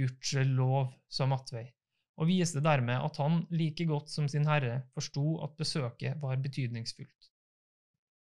Gudskjelov, 0.00 0.94
sa 1.12 1.26
Matvei, 1.28 1.66
og 2.16 2.30
viste 2.30 2.62
dermed 2.64 2.96
at 3.04 3.20
han, 3.20 3.42
like 3.52 3.84
godt 3.88 4.08
som 4.12 4.28
sin 4.28 4.48
herre, 4.48 4.86
forsto 4.94 5.36
at 5.44 5.58
besøket 5.60 6.16
var 6.22 6.40
betydningsfullt. 6.40 7.28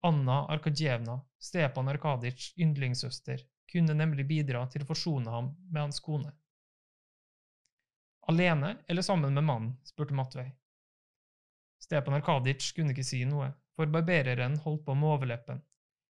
Anna 0.07 0.45
Arkadjevna, 0.53 1.19
Stepan 1.41 1.89
Arkadic' 1.91 2.53
yndlingssøster, 2.61 3.41
kunne 3.73 3.97
nemlig 3.97 4.27
bidra 4.29 4.67
til 4.71 4.85
å 4.85 4.89
forsone 4.89 5.33
ham 5.33 5.55
med 5.71 5.81
hans 5.87 6.03
kone. 6.05 6.31
Alene 8.29 8.77
eller 8.89 9.03
sammen 9.03 9.35
med 9.35 9.45
mannen? 9.45 9.73
spurte 9.85 10.15
Matvej. 10.15 10.53
Stepan 11.85 12.17
Arkadic 12.17 12.71
kunne 12.77 12.95
ikke 12.95 13.05
si 13.05 13.21
noe, 13.29 13.51
for 13.77 13.91
barbereren 13.93 14.57
holdt 14.65 14.85
på 14.87 14.95
med 14.97 15.11
overleppen, 15.17 15.61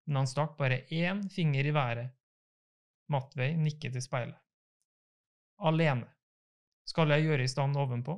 men 0.06 0.20
han 0.20 0.28
stakk 0.30 0.54
bare 0.60 0.84
én 0.94 1.24
finger 1.32 1.66
i 1.66 1.74
været. 1.74 2.12
Matvei 3.10 3.54
nikket 3.58 3.96
i 3.98 4.02
speilet. 4.02 4.38
Alene. 5.66 6.06
Skal 6.86 7.10
jeg 7.10 7.24
gjøre 7.26 7.46
i 7.46 7.50
stand 7.50 7.78
ovenpå? 7.82 8.14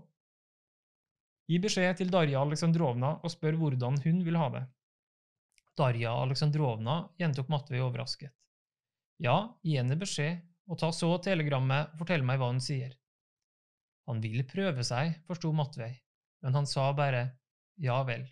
Gi 1.48 1.60
beskjed 1.64 2.00
til 2.00 2.10
Darja 2.12 2.42
Aleksandrovna 2.44 3.14
og 3.24 3.32
spør 3.32 3.56
hvordan 3.56 3.96
hun 4.04 4.20
vil 4.26 4.36
ha 4.36 4.48
det. 4.52 4.64
Darja 5.78 6.12
Aleksandrovna 6.24 6.98
gjentok 7.20 7.48
Matvei 7.48 7.80
overrasket. 7.80 8.34
Ja, 9.24 9.38
gi 9.64 9.78
henne 9.78 9.96
beskjed, 9.96 10.42
og 10.68 10.80
ta 10.82 10.90
så 10.92 11.14
telegrammet 11.24 11.94
og 11.94 12.02
fortell 12.02 12.26
meg 12.26 12.40
hva 12.40 12.50
hun 12.52 12.60
sier. 12.60 12.92
Han 14.10 14.20
vil 14.24 14.44
prøve 14.48 14.84
seg, 14.84 15.16
forsto 15.28 15.52
Matvej, 15.56 15.96
men 16.42 16.54
han 16.54 16.66
sa 16.66 16.90
bare 16.96 17.28
ja 17.78 18.02
vel. 18.06 18.26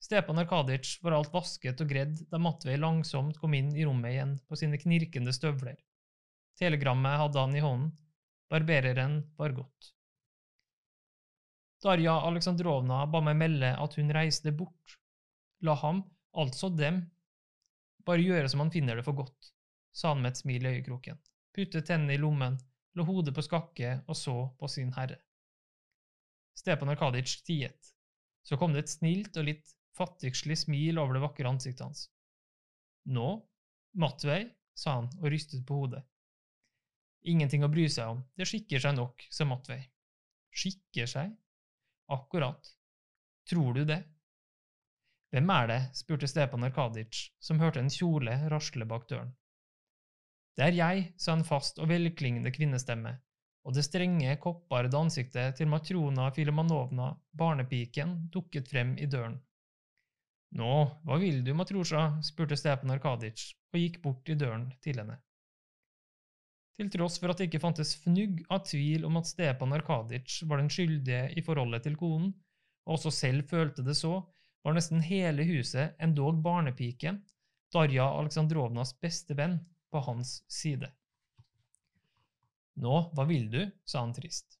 Stepan 0.00 0.38
Arkadic 0.38 0.98
var 1.02 1.16
alt 1.16 1.32
vasket 1.34 1.80
og 1.82 1.90
gredd 1.90 2.20
da 2.30 2.38
Matvei 2.40 2.78
langsomt 2.78 3.38
kom 3.40 3.54
inn 3.58 3.74
i 3.74 3.84
rommet 3.84 4.14
igjen 4.14 4.34
på 4.48 4.56
sine 4.56 4.78
knirkende 4.80 5.34
støvler. 5.34 5.76
Telegrammet 6.58 7.18
hadde 7.20 7.42
han 7.42 7.56
i 7.56 7.62
hånden, 7.62 7.90
Barbereren 8.48 9.20
var 9.36 9.52
gått. 9.52 9.92
Darja 11.82 12.14
Aleksandrovna 12.26 13.02
ba 13.06 13.20
meg 13.22 13.36
melde 13.38 13.74
at 13.76 13.94
hun 13.98 14.14
reiste 14.14 14.54
bort. 14.56 14.96
La 15.62 15.74
ham, 15.78 16.00
altså 16.32 16.70
dem, 16.72 17.02
bare 18.06 18.24
gjøre 18.24 18.48
som 18.48 18.64
han 18.64 18.72
finner 18.72 18.96
det 18.98 19.04
for 19.06 19.18
godt, 19.18 19.52
sa 19.92 20.14
han 20.14 20.22
med 20.24 20.32
et 20.32 20.40
smil 20.40 20.64
i 20.64 20.72
øyekroken, 20.78 21.18
puttet 21.54 21.86
tennene 21.90 22.16
i 22.16 22.22
lommen, 22.22 22.56
lå 22.96 23.04
hodet 23.04 23.34
på 23.36 23.44
skakke 23.44 23.98
og 24.06 24.16
så 24.16 24.36
på 24.58 24.70
sin 24.72 24.94
herre. 24.96 25.20
Stepan 26.58 26.90
Arkadic 26.90 27.38
tiet. 27.46 27.92
Så 28.42 28.58
kom 28.58 28.74
det 28.74 28.86
et 28.86 28.92
snilt 28.92 29.36
og 29.38 29.46
litt 29.46 29.74
fattigslig 29.98 30.56
smil 30.58 30.98
over 30.98 31.16
det 31.16 31.22
vakre 31.22 31.50
ansiktet 31.50 31.84
hans. 31.86 32.06
Nå, 33.08 33.28
Matvei, 33.98 34.44
sa 34.78 34.98
han 34.98 35.10
og 35.20 35.30
rystet 35.32 35.64
på 35.66 35.82
hodet. 35.82 36.02
Ingenting 37.28 37.64
å 37.66 37.70
bry 37.70 37.86
seg 37.90 38.14
om, 38.14 38.22
det 38.38 38.46
skikker 38.48 38.82
seg 38.82 38.94
nok, 38.98 39.24
sa 39.30 39.46
Matvei. 39.48 39.80
Skikker 40.54 41.10
seg? 41.10 41.34
Akkurat. 42.14 42.70
Tror 43.48 43.74
du 43.74 43.84
det? 43.88 44.00
Hvem 45.34 45.50
er 45.52 45.66
det? 45.68 45.80
spurte 45.98 46.28
Stepan 46.30 46.64
Arkadic, 46.64 47.26
som 47.42 47.60
hørte 47.60 47.82
en 47.82 47.92
kjole 47.92 48.34
rasle 48.52 48.86
bak 48.88 49.08
døren. 49.10 49.34
Det 50.56 50.64
er 50.70 50.78
jeg, 50.78 51.02
sa 51.20 51.36
en 51.36 51.46
fast 51.46 51.78
og 51.78 51.90
velklingende 51.90 52.50
kvinnestemme, 52.54 53.12
og 53.68 53.74
det 53.76 53.84
strenge, 53.84 54.32
kopparede 54.40 54.96
ansiktet 54.96 55.58
til 55.58 55.68
Matrona 55.68 56.30
Filimonovna, 56.32 57.10
barnepiken, 57.36 58.14
dukket 58.32 58.70
frem 58.72 58.94
i 58.96 59.06
døren. 59.12 59.36
Nå, 60.56 60.74
hva 61.04 61.18
vil 61.20 61.42
du, 61.44 61.52
Matrosja? 61.52 62.06
spurte 62.24 62.56
Stepan 62.56 62.94
Arkadic 62.94 63.50
og 63.68 63.82
gikk 63.82 63.98
bort 64.00 64.30
i 64.32 64.38
døren 64.40 64.70
til 64.80 65.02
henne. 65.02 65.18
Til 66.78 66.88
tross 66.94 67.18
for 67.20 67.28
at 67.28 67.42
det 67.42 67.50
ikke 67.50 67.60
fantes 67.60 67.92
fnugg 68.00 68.40
av 68.48 68.62
tvil 68.64 69.04
om 69.04 69.18
at 69.20 69.28
Stepan 69.28 69.76
Arkadic 69.76 70.38
var 70.48 70.62
den 70.62 70.72
skyldige 70.72 71.26
i 71.36 71.44
forholdet 71.44 71.84
til 71.84 71.98
konen, 72.00 72.32
og 72.88 72.96
også 72.96 73.12
selv 73.12 73.44
følte 73.50 73.84
det 73.84 73.98
så, 73.98 74.22
var 74.64 74.78
nesten 74.78 75.04
hele 75.04 75.44
huset, 75.44 75.92
endog 76.00 76.40
barnepiken, 76.44 77.20
Darja 77.74 78.08
Aleksandrovnas 78.16 78.94
beste 79.02 79.36
venn, 79.36 79.58
på 79.92 80.00
hans 80.04 80.38
side. 80.52 80.88
Nå, 82.78 82.98
hva 83.14 83.24
vil 83.26 83.48
du? 83.50 83.60
sa 83.88 84.04
han 84.04 84.14
trist. 84.14 84.58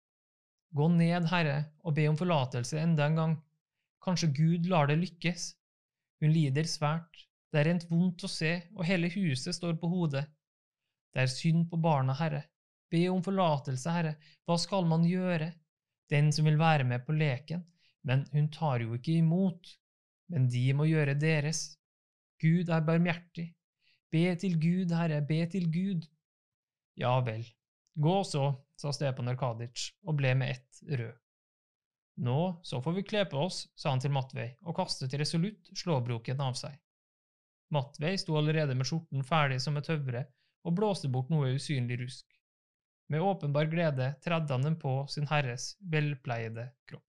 Gå 0.74 0.88
ned, 0.92 1.28
herre, 1.30 1.58
og 1.86 1.94
be 1.96 2.08
om 2.10 2.18
forlatelse 2.18 2.80
enda 2.80 3.06
en 3.06 3.20
gang. 3.20 3.36
Kanskje 4.04 4.32
Gud 4.36 4.66
lar 4.68 4.90
det 4.90 4.98
lykkes. 5.00 5.52
Hun 6.20 6.34
lider 6.34 6.66
svært, 6.68 7.28
det 7.52 7.60
er 7.60 7.68
rent 7.70 7.86
vondt 7.88 8.26
å 8.26 8.30
se, 8.30 8.50
og 8.76 8.84
hele 8.88 9.08
huset 9.12 9.56
står 9.56 9.78
på 9.80 9.88
hodet. 9.88 10.26
Det 11.14 11.24
er 11.24 11.32
synd 11.32 11.68
på 11.70 11.78
barna, 11.80 12.16
Herre. 12.18 12.42
Be 12.92 13.06
om 13.12 13.22
forlatelse, 13.24 13.92
Herre. 13.92 14.14
Hva 14.44 14.58
skal 14.60 14.88
man 14.88 15.06
gjøre? 15.08 15.52
Den 16.12 16.32
som 16.32 16.48
vil 16.48 16.58
være 16.60 16.86
med 16.88 17.04
på 17.06 17.16
leken, 17.16 17.64
men 18.08 18.24
hun 18.32 18.48
tar 18.52 18.84
jo 18.84 18.96
ikke 18.96 19.18
imot. 19.20 19.74
Men 20.32 20.48
de 20.52 20.64
må 20.76 20.88
gjøre 20.88 21.16
deres. 21.20 21.78
Gud 22.40 22.68
er 22.72 22.84
barmhjertig. 22.84 23.48
Be 24.12 24.24
til 24.40 24.56
Gud, 24.60 24.92
Herre, 24.96 25.20
be 25.24 25.40
til 25.52 25.68
Gud. 25.72 26.04
Ja 26.96 27.18
vel. 27.24 27.44
Gå 28.00 28.24
så, 28.24 28.64
sa 28.78 28.92
Stepan 28.94 29.28
Arkadic 29.32 29.88
og 30.06 30.20
ble 30.20 30.30
med 30.38 30.52
ett 30.54 30.82
rød. 31.00 31.16
Nå, 32.22 32.60
så 32.62 32.78
får 32.82 32.94
vi 32.94 33.02
kle 33.02 33.24
på 33.30 33.40
oss, 33.42 33.64
sa 33.74 33.90
han 33.90 34.02
til 34.02 34.12
Matvei 34.14 34.52
og 34.62 34.76
kastet 34.78 35.16
resolutt 35.18 35.72
slåbroken 35.74 36.38
av 36.42 36.54
seg. 36.58 36.76
Matvei 37.74 38.12
sto 38.22 38.36
allerede 38.38 38.76
med 38.78 38.86
skjorten 38.86 39.26
ferdig 39.26 39.58
som 39.64 39.78
et 39.80 39.90
høvre 39.90 40.24
og 40.62 40.76
blåste 40.78 41.10
bort 41.10 41.32
noe 41.34 41.50
usynlig 41.58 41.98
rusk. 42.04 42.38
Med 43.10 43.24
åpenbar 43.24 43.66
glede 43.72 44.12
tredde 44.22 44.54
han 44.54 44.68
den 44.68 44.78
på 44.78 44.94
sin 45.10 45.26
herres 45.30 45.72
velpleiede 45.82 46.68
kropp. 46.86 47.04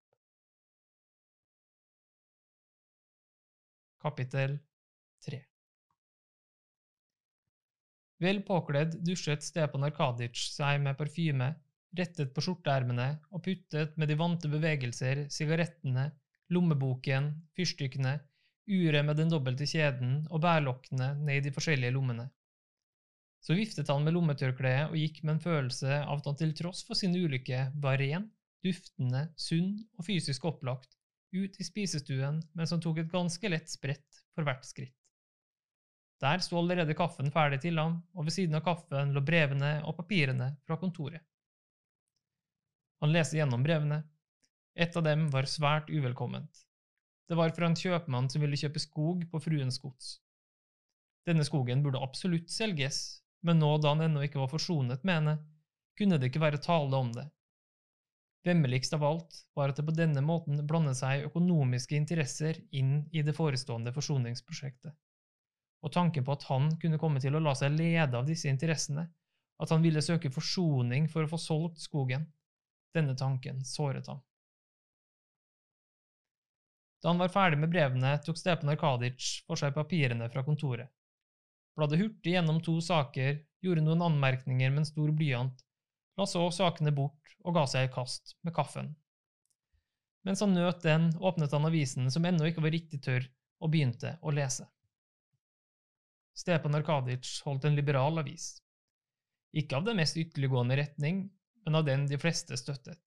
Kapittel 4.02 4.58
3 5.26 5.49
Vel 8.20 8.42
påkledd 8.44 8.98
dusjet 9.08 9.46
Stepan 9.46 9.86
Arkadic 9.88 10.42
seg 10.52 10.82
med 10.84 10.98
parfyme, 11.00 11.54
rettet 11.96 12.34
på 12.36 12.44
skjorteermene 12.44 13.14
og 13.32 13.44
puttet 13.46 13.96
med 13.98 14.12
de 14.12 14.18
vante 14.20 14.52
bevegelser 14.52 15.24
sigarettene, 15.32 16.10
lommeboken, 16.54 17.32
fyrstikkene, 17.56 18.18
uret 18.70 19.06
med 19.08 19.18
den 19.18 19.32
dobbelte 19.32 19.66
kjeden 19.70 20.20
og 20.30 20.44
bærlokkene 20.44 21.14
ned 21.24 21.40
i 21.40 21.48
de 21.48 21.56
forskjellige 21.56 21.96
lommene. 21.96 22.28
Så 23.40 23.56
viftet 23.56 23.88
han 23.88 24.04
med 24.04 24.14
lommetørkleet 24.18 24.92
og 24.92 25.00
gikk 25.00 25.24
med 25.24 25.38
en 25.38 25.44
følelse 25.46 26.02
av 26.04 26.20
at 26.20 26.28
han 26.28 26.40
til 26.42 26.52
tross 26.60 26.84
for 26.86 27.00
sin 27.00 27.16
ulykke 27.16 27.70
var 27.80 28.02
ren, 28.04 28.28
duftende, 28.66 29.30
sunn 29.40 29.78
og 29.96 30.06
fysisk 30.10 30.44
opplagt, 30.50 30.92
ut 31.32 31.56
i 31.56 31.66
spisestuen 31.66 32.44
mens 32.58 32.76
han 32.76 32.84
tok 32.84 33.00
et 33.00 33.14
ganske 33.14 33.52
lett 33.52 33.72
sprett 33.72 34.24
for 34.36 34.44
hvert 34.44 34.68
skritt. 34.68 34.99
Der 36.20 36.42
sto 36.44 36.58
allerede 36.60 36.96
kaffen 36.98 37.32
ferdig 37.32 37.62
til 37.64 37.80
ham, 37.80 38.02
og 38.14 38.28
ved 38.28 38.36
siden 38.36 38.58
av 38.60 38.64
kaffen 38.66 39.14
lå 39.16 39.24
brevene 39.24 39.78
og 39.88 39.96
papirene 40.02 40.52
fra 40.68 40.76
kontoret. 40.82 41.24
Han 43.00 43.14
leste 43.16 43.40
gjennom 43.40 43.64
brevene. 43.64 44.02
Et 44.76 44.96
av 44.96 45.06
dem 45.06 45.30
var 45.32 45.48
svært 45.48 45.88
uvelkomment. 45.92 46.66
Det 47.30 47.38
var 47.40 47.54
fra 47.56 47.70
en 47.70 47.78
kjøpmann 47.78 48.28
som 48.32 48.44
ville 48.44 48.60
kjøpe 48.60 48.82
skog 48.84 49.24
på 49.32 49.42
fruens 49.44 49.80
gods. 49.80 50.18
Denne 51.28 51.46
skogen 51.48 51.84
burde 51.86 52.02
absolutt 52.04 52.52
selges, 52.52 53.22
men 53.46 53.60
nå 53.62 53.76
da 53.80 53.94
han 53.94 54.08
ennå 54.08 54.24
ikke 54.26 54.42
var 54.42 54.52
forsonet 54.52 55.04
med 55.08 55.20
henne, 55.20 55.36
kunne 56.00 56.20
det 56.20 56.32
ikke 56.32 56.44
være 56.44 56.62
tale 56.64 56.96
om 57.00 57.12
det. 57.16 57.28
Vemmeligst 58.48 58.96
av 58.96 59.04
alt 59.04 59.42
var 59.56 59.72
at 59.72 59.80
det 59.80 59.86
på 59.88 59.96
denne 59.96 60.24
måten 60.24 60.62
blandet 60.68 60.98
seg 61.00 61.28
økonomiske 61.28 61.96
interesser 61.96 62.60
inn 62.72 63.04
i 63.12 63.24
det 63.24 63.36
forestående 63.36 63.94
forsoningsprosjektet. 63.96 64.96
Og 65.86 65.94
tanken 65.96 66.26
på 66.28 66.36
at 66.36 66.44
han 66.50 66.74
kunne 66.82 67.00
komme 67.00 67.22
til 67.24 67.36
å 67.36 67.42
la 67.44 67.54
seg 67.56 67.76
lede 67.78 68.18
av 68.18 68.28
disse 68.28 68.50
interessene, 68.52 69.06
at 69.60 69.72
han 69.72 69.84
ville 69.84 70.04
søke 70.04 70.32
forsoning 70.32 71.08
for 71.12 71.24
å 71.24 71.32
få 71.32 71.40
solgt 71.40 71.84
skogen, 71.84 72.26
denne 72.96 73.16
tanken 73.16 73.64
såret 73.66 74.08
ham. 74.08 74.20
Da 77.00 77.14
han 77.14 77.20
var 77.22 77.32
ferdig 77.32 77.60
med 77.62 77.72
brevene, 77.72 78.18
tok 78.24 78.38
Stepan 78.40 78.74
Arkadic 78.74 79.44
for 79.48 79.60
seg 79.60 79.76
papirene 79.76 80.28
fra 80.32 80.44
kontoret. 80.44 80.92
Bladde 81.80 82.00
hurtig 82.00 82.34
gjennom 82.34 82.60
to 82.64 82.76
saker, 82.84 83.38
gjorde 83.64 83.84
noen 83.86 84.04
anmerkninger 84.04 84.72
med 84.72 84.84
en 84.84 84.90
stor 84.90 85.14
blyant, 85.16 85.62
la 86.20 86.26
så 86.28 86.44
sakene 86.52 86.92
bort 86.96 87.38
og 87.46 87.56
ga 87.56 87.64
seg 87.72 87.88
i 87.88 87.94
kast 87.94 88.36
med 88.44 88.56
kaffen. 88.56 88.92
Mens 90.28 90.44
han 90.44 90.52
nøt 90.52 90.84
den, 90.84 91.14
åpnet 91.24 91.56
han 91.56 91.68
avisen 91.70 92.12
som 92.12 92.26
ennå 92.28 92.50
ikke 92.50 92.64
var 92.66 92.76
riktig 92.76 93.00
tørr, 93.06 93.24
og 93.64 93.72
begynte 93.72 94.18
å 94.20 94.32
lese. 94.36 94.68
Stepan 96.40 96.78
Arkadic 96.78 97.42
holdt 97.44 97.66
en 97.68 97.76
liberal 97.76 98.22
avis. 98.22 98.62
Ikke 99.60 99.76
av 99.76 99.88
den 99.88 99.98
mest 100.00 100.16
ytterliggående 100.16 100.78
retning, 100.80 101.26
men 101.66 101.76
av 101.76 101.84
den 101.88 102.06
de 102.08 102.20
fleste 102.22 102.56
støttet. 102.60 103.02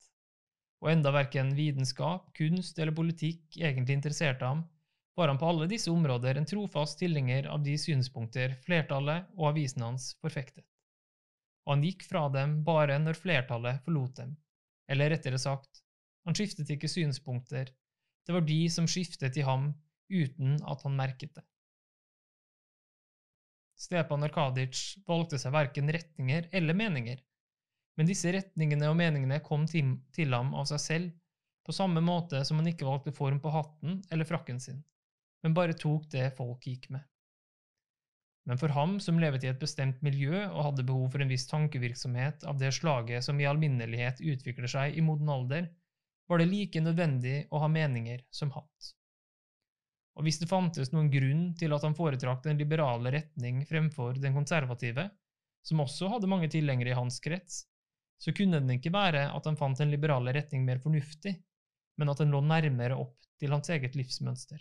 Og 0.82 0.90
enda 0.92 1.12
verken 1.14 1.54
vitenskap, 1.56 2.26
kunst 2.36 2.78
eller 2.82 2.92
politikk 2.92 3.56
egentlig 3.56 3.96
interesserte 3.96 4.44
ham, 4.44 4.66
var 5.16 5.30
han 5.30 5.40
på 5.40 5.48
alle 5.48 5.68
disse 5.70 5.92
områder 5.92 6.36
en 6.36 6.48
trofast 6.48 6.98
tilhenger 7.00 7.48
av 7.52 7.62
de 7.64 7.76
synspunkter 7.80 8.56
flertallet 8.66 9.30
og 9.38 9.52
avisen 9.52 9.84
hans 9.86 10.10
forfektet. 10.20 10.66
Og 11.64 11.76
han 11.76 11.86
gikk 11.86 12.04
fra 12.08 12.26
dem 12.34 12.58
bare 12.66 12.98
når 13.00 13.20
flertallet 13.20 13.80
forlot 13.86 14.16
dem, 14.18 14.34
eller 14.90 15.12
rettere 15.14 15.40
sagt, 15.40 15.84
han 16.26 16.36
skiftet 16.36 16.74
ikke 16.74 16.90
synspunkter, 16.90 17.70
det 18.26 18.36
var 18.36 18.44
de 18.46 18.60
som 18.70 18.88
skiftet 18.90 19.38
i 19.40 19.46
ham 19.46 19.70
uten 20.12 20.58
at 20.68 20.84
han 20.84 20.98
merket 20.98 21.32
det. 21.38 21.46
Stepan 23.82 24.22
Arkadic 24.22 24.78
valgte 25.08 25.40
seg 25.42 25.54
verken 25.54 25.90
retninger 25.90 26.48
eller 26.54 26.76
meninger, 26.78 27.22
men 27.98 28.08
disse 28.08 28.30
retningene 28.32 28.88
og 28.88 28.96
meningene 29.00 29.40
kom 29.44 29.66
til, 29.68 29.96
ham 30.32 30.54
av 30.54 30.68
seg 30.70 30.82
selv, 30.84 31.10
på 31.66 31.74
samme 31.74 32.02
måte 32.02 32.40
som 32.46 32.60
han 32.60 32.70
ikke 32.70 32.86
valgte 32.86 33.14
form 33.14 33.40
på 33.42 33.52
hatten 33.54 34.00
eller 34.10 34.28
frakken 34.28 34.60
sin, 34.62 34.80
men 35.42 35.56
bare 35.56 35.76
tok 35.78 36.08
det 36.14 36.30
folk 36.38 36.66
gikk 36.66 36.88
med. 36.94 37.02
Men 38.48 38.58
for 38.58 38.74
ham 38.74 38.96
som 39.02 39.20
levet 39.22 39.44
i 39.44 39.50
et 39.52 39.60
bestemt 39.60 40.00
miljø 40.02 40.48
og 40.48 40.64
hadde 40.68 40.86
behov 40.86 41.12
for 41.12 41.22
en 41.22 41.30
viss 41.30 41.46
tankevirksomhet 41.50 42.42
av 42.50 42.58
det 42.58 42.72
slaget 42.74 43.22
som 43.26 43.38
i 43.38 43.46
alminnelighet 43.46 44.18
utvikler 44.18 44.70
seg 44.70 44.98
i 44.98 45.04
moden 45.04 45.30
alder, 45.30 45.68
var 46.30 46.42
det 46.42 46.50
like 46.50 46.82
nødvendig 46.82 47.36
å 47.50 47.62
ha 47.62 47.70
meninger 47.70 48.24
som 48.34 48.50
hatt. 48.54 48.94
Og 50.19 50.26
hvis 50.26 50.38
det 50.42 50.50
fantes 50.50 50.92
noen 50.92 51.09
grunn 51.12 51.45
til 51.57 51.73
at 51.73 51.85
han 51.87 51.97
foretrakk 51.97 52.42
den 52.45 52.59
liberale 52.61 53.12
retning 53.14 53.62
fremfor 53.69 54.19
den 54.21 54.35
konservative, 54.37 55.09
som 55.64 55.81
også 55.85 56.11
hadde 56.12 56.28
mange 56.28 56.50
tilhengere 56.52 56.92
i 56.92 56.99
hans 56.99 57.21
krets, 57.23 57.62
så 58.23 58.35
kunne 58.37 58.61
den 58.61 58.76
ikke 58.76 58.92
være 58.95 59.25
at 59.35 59.47
han 59.49 59.57
fant 59.59 59.81
den 59.81 59.90
liberale 59.90 60.35
retning 60.37 60.66
mer 60.66 60.83
fornuftig, 60.83 61.35
men 61.99 62.12
at 62.12 62.21
den 62.23 62.35
lå 62.35 62.42
nærmere 62.45 62.99
opp 62.99 63.16
til 63.40 63.54
hans 63.54 63.71
eget 63.73 63.97
livsmønster. 63.99 64.61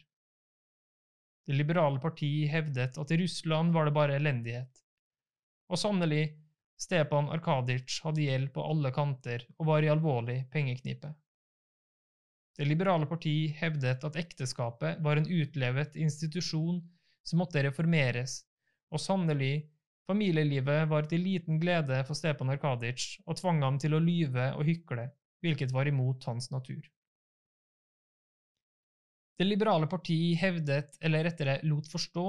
Det 1.47 1.57
liberale 1.57 1.99
parti 2.01 2.47
hevdet 2.49 2.97
at 3.01 3.11
i 3.11 3.17
Russland 3.21 3.73
var 3.75 3.85
det 3.85 3.95
bare 3.97 4.15
elendighet. 4.17 4.81
Og 5.71 5.79
sannelig, 5.79 6.37
Stepan 6.81 7.29
Arkadic 7.33 7.99
hadde 8.05 8.23
gjeld 8.25 8.49
på 8.55 8.63
alle 8.65 8.91
kanter 8.93 9.43
og 9.59 9.67
var 9.69 9.85
i 9.85 9.91
alvorlig 9.93 10.37
pengeknipe. 10.53 11.11
Det 12.57 12.67
liberale 12.67 13.07
parti 13.07 13.35
hevdet 13.61 14.03
at 14.03 14.17
ekteskapet 14.19 14.99
var 15.03 15.17
en 15.19 15.29
utlevet 15.29 15.95
institusjon 15.95 16.81
som 17.23 17.39
måtte 17.39 17.63
reformeres, 17.63 18.41
og 18.91 18.99
sannelig, 18.99 19.69
familielivet 20.09 20.89
var 20.91 21.07
til 21.07 21.23
liten 21.23 21.61
glede 21.61 22.01
for 22.07 22.17
Stepan 22.17 22.51
Arkadic 22.51 23.21
og 23.25 23.37
tvang 23.39 23.61
ham 23.63 23.77
til 23.79 23.95
å 23.95 24.03
lyve 24.03 24.51
og 24.57 24.65
hykle, 24.67 25.07
hvilket 25.41 25.71
var 25.71 25.87
imot 25.87 26.27
hans 26.27 26.51
natur. 26.51 26.81
Det 29.39 29.47
liberale 29.47 29.87
parti 29.89 30.35
hevdet, 30.37 30.99
eller 31.01 31.25
rettere 31.25 31.61
lot 31.65 31.87
forstå, 31.89 32.25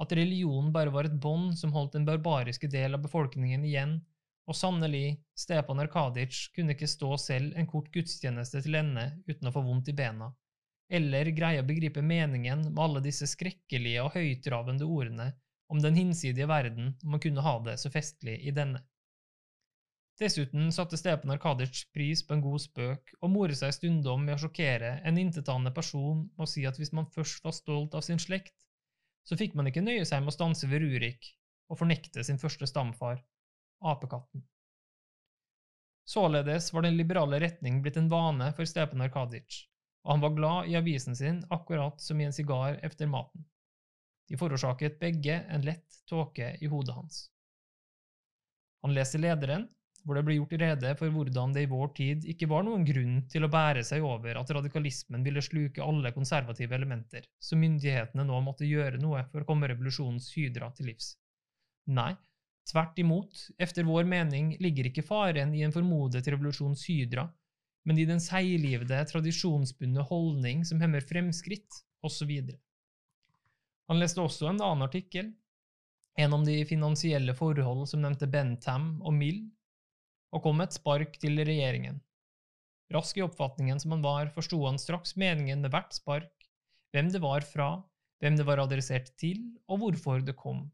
at 0.00 0.12
religion 0.16 0.70
bare 0.72 0.92
var 0.94 1.08
et 1.08 1.18
bånd 1.20 1.56
som 1.58 1.72
holdt 1.74 1.96
den 1.98 2.06
barbariske 2.06 2.68
del 2.72 2.96
av 2.96 3.02
befolkningen 3.04 3.64
igjen 3.66 3.98
og 4.46 4.54
sannelig, 4.54 5.18
Stepan 5.36 5.82
Arkadic 5.82 6.46
kunne 6.54 6.76
ikke 6.76 6.88
stå 6.90 7.16
selv 7.18 7.56
en 7.58 7.66
kort 7.70 7.88
gudstjeneste 7.94 8.62
til 8.62 8.78
ende 8.78 9.08
uten 9.26 9.50
å 9.50 9.54
få 9.54 9.62
vondt 9.66 9.90
i 9.90 9.96
bena, 9.98 10.30
eller 10.86 11.32
greie 11.34 11.62
å 11.62 11.66
begripe 11.66 12.02
meningen 12.02 12.68
med 12.68 12.82
alle 12.82 13.02
disse 13.02 13.26
skrekkelige 13.26 14.04
og 14.04 14.14
høytravende 14.14 14.86
ordene 14.86 15.32
om 15.72 15.80
den 15.82 15.98
hinsidige 15.98 16.46
verden 16.46 16.92
om 17.02 17.16
man 17.16 17.22
kunne 17.22 17.42
ha 17.42 17.56
det 17.66 17.74
så 17.82 17.90
festlig 17.90 18.38
i 18.46 18.54
denne. 18.54 18.84
Dessuten 20.16 20.70
satte 20.72 20.96
Stepan 20.96 21.34
Arkadic 21.34 21.82
pris 21.92 22.22
på 22.24 22.36
en 22.36 22.44
god 22.44 22.62
spøk 22.62 23.10
og 23.18 23.32
more 23.34 23.56
seg 23.58 23.74
stundom 23.76 24.22
med 24.24 24.38
å 24.38 24.44
sjokkere 24.46 24.94
en 25.04 25.18
intetanende 25.20 25.74
person 25.76 26.22
med 26.30 26.46
å 26.46 26.48
si 26.48 26.64
at 26.64 26.78
hvis 26.80 26.94
man 26.96 27.10
først 27.12 27.44
var 27.44 27.52
stolt 27.52 27.98
av 27.98 28.06
sin 28.06 28.22
slekt, 28.22 28.54
så 29.28 29.36
fikk 29.36 29.58
man 29.58 29.68
ikke 29.68 29.84
nøye 29.84 30.06
seg 30.08 30.22
med 30.22 30.32
å 30.32 30.36
stanse 30.38 30.70
ved 30.70 30.86
Rurik 30.86 31.34
og 31.68 31.82
fornekte 31.82 32.24
sin 32.24 32.38
første 32.40 32.68
stamfar, 32.70 33.18
apekatten. 33.80 34.44
Således 36.06 36.72
var 36.72 36.82
den 36.86 36.96
liberale 36.96 37.40
retning 37.42 37.80
blitt 37.82 37.96
en 37.96 38.08
vane 38.08 38.52
for 38.54 38.68
Stepan 38.68 39.02
Arkadic, 39.02 39.64
og 40.04 40.12
han 40.14 40.22
var 40.22 40.34
glad 40.36 40.68
i 40.70 40.76
avisen 40.78 41.16
sin 41.18 41.40
akkurat 41.50 42.00
som 42.00 42.20
i 42.20 42.28
en 42.28 42.32
sigar 42.32 42.78
efter 42.86 43.10
maten. 43.10 43.46
De 44.28 44.38
forårsaket 44.38 45.00
begge 45.00 45.40
en 45.50 45.66
lett 45.66 46.02
tåke 46.06 46.56
i 46.60 46.70
hodet 46.70 46.94
hans. 46.94 47.24
Han 48.82 48.94
leser 48.94 49.18
lederen, 49.18 49.66
hvor 50.06 50.14
det 50.14 50.22
blir 50.22 50.36
gjort 50.38 50.54
rede 50.62 50.92
for 50.98 51.10
hvordan 51.10 51.54
det 51.54 51.64
i 51.66 51.70
vår 51.70 51.88
tid 51.98 52.26
ikke 52.30 52.46
var 52.50 52.62
noen 52.62 52.84
grunn 52.86 53.16
til 53.30 53.42
å 53.42 53.50
bære 53.50 53.82
seg 53.86 54.04
over 54.06 54.38
at 54.38 54.50
radikalismen 54.54 55.26
ville 55.26 55.42
sluke 55.42 55.82
alle 55.82 56.12
konservative 56.14 56.74
elementer, 56.78 57.26
så 57.42 57.58
myndighetene 57.58 58.26
nå 58.28 58.38
måtte 58.46 58.68
gjøre 58.68 59.02
noe 59.02 59.24
for 59.32 59.42
å 59.42 59.48
komme 59.48 59.66
revolusjonens 59.72 60.30
hydra 60.36 60.70
til 60.78 60.92
livs. 60.92 61.16
Nei, 61.90 62.12
Tvert 62.66 62.98
imot, 62.98 63.48
efter 63.58 63.86
vår 63.86 64.04
mening 64.10 64.56
ligger 64.58 64.88
ikke 64.88 65.04
faren 65.06 65.52
i 65.54 65.62
en 65.62 65.74
formodet 65.74 66.26
revolusjonshydra, 66.26 67.28
men 67.86 67.98
i 68.02 68.06
den 68.08 68.18
seiglivede, 68.22 68.98
tradisjonsbundne 69.06 70.02
holdning 70.08 70.64
som 70.66 70.80
hemmer 70.82 71.04
fremskritt, 71.06 71.84
osv. 72.02 72.32
Han 73.86 74.02
leste 74.02 74.22
også 74.22 74.50
en 74.50 74.58
annen 74.58 74.82
artikkel, 74.88 75.30
en 76.18 76.34
om 76.34 76.42
de 76.46 76.56
finansielle 76.66 77.36
forhold 77.38 77.86
som 77.86 78.02
nevnte 78.02 78.26
Bentham 78.26 78.96
og 78.98 79.14
Mill, 79.14 79.44
og 80.34 80.42
kom 80.42 80.58
med 80.58 80.72
et 80.72 80.80
spark 80.80 81.14
til 81.22 81.38
regjeringen. 81.38 82.00
Rask 82.94 83.18
i 83.18 83.22
oppfatningen 83.22 83.78
som 83.82 83.94
han 83.94 84.02
var, 84.02 84.32
forsto 84.34 84.58
han 84.66 84.78
straks 84.82 85.14
meningen 85.20 85.62
med 85.62 85.70
hvert 85.70 85.94
spark, 85.94 86.32
hvem 86.90 87.12
det 87.14 87.22
var 87.22 87.46
fra, 87.46 87.68
hvem 88.22 88.38
det 88.38 88.46
var 88.48 88.62
adressert 88.62 89.12
til, 89.20 89.38
og 89.70 89.84
hvorfor 89.84 90.24
det 90.26 90.34
kom 90.38 90.66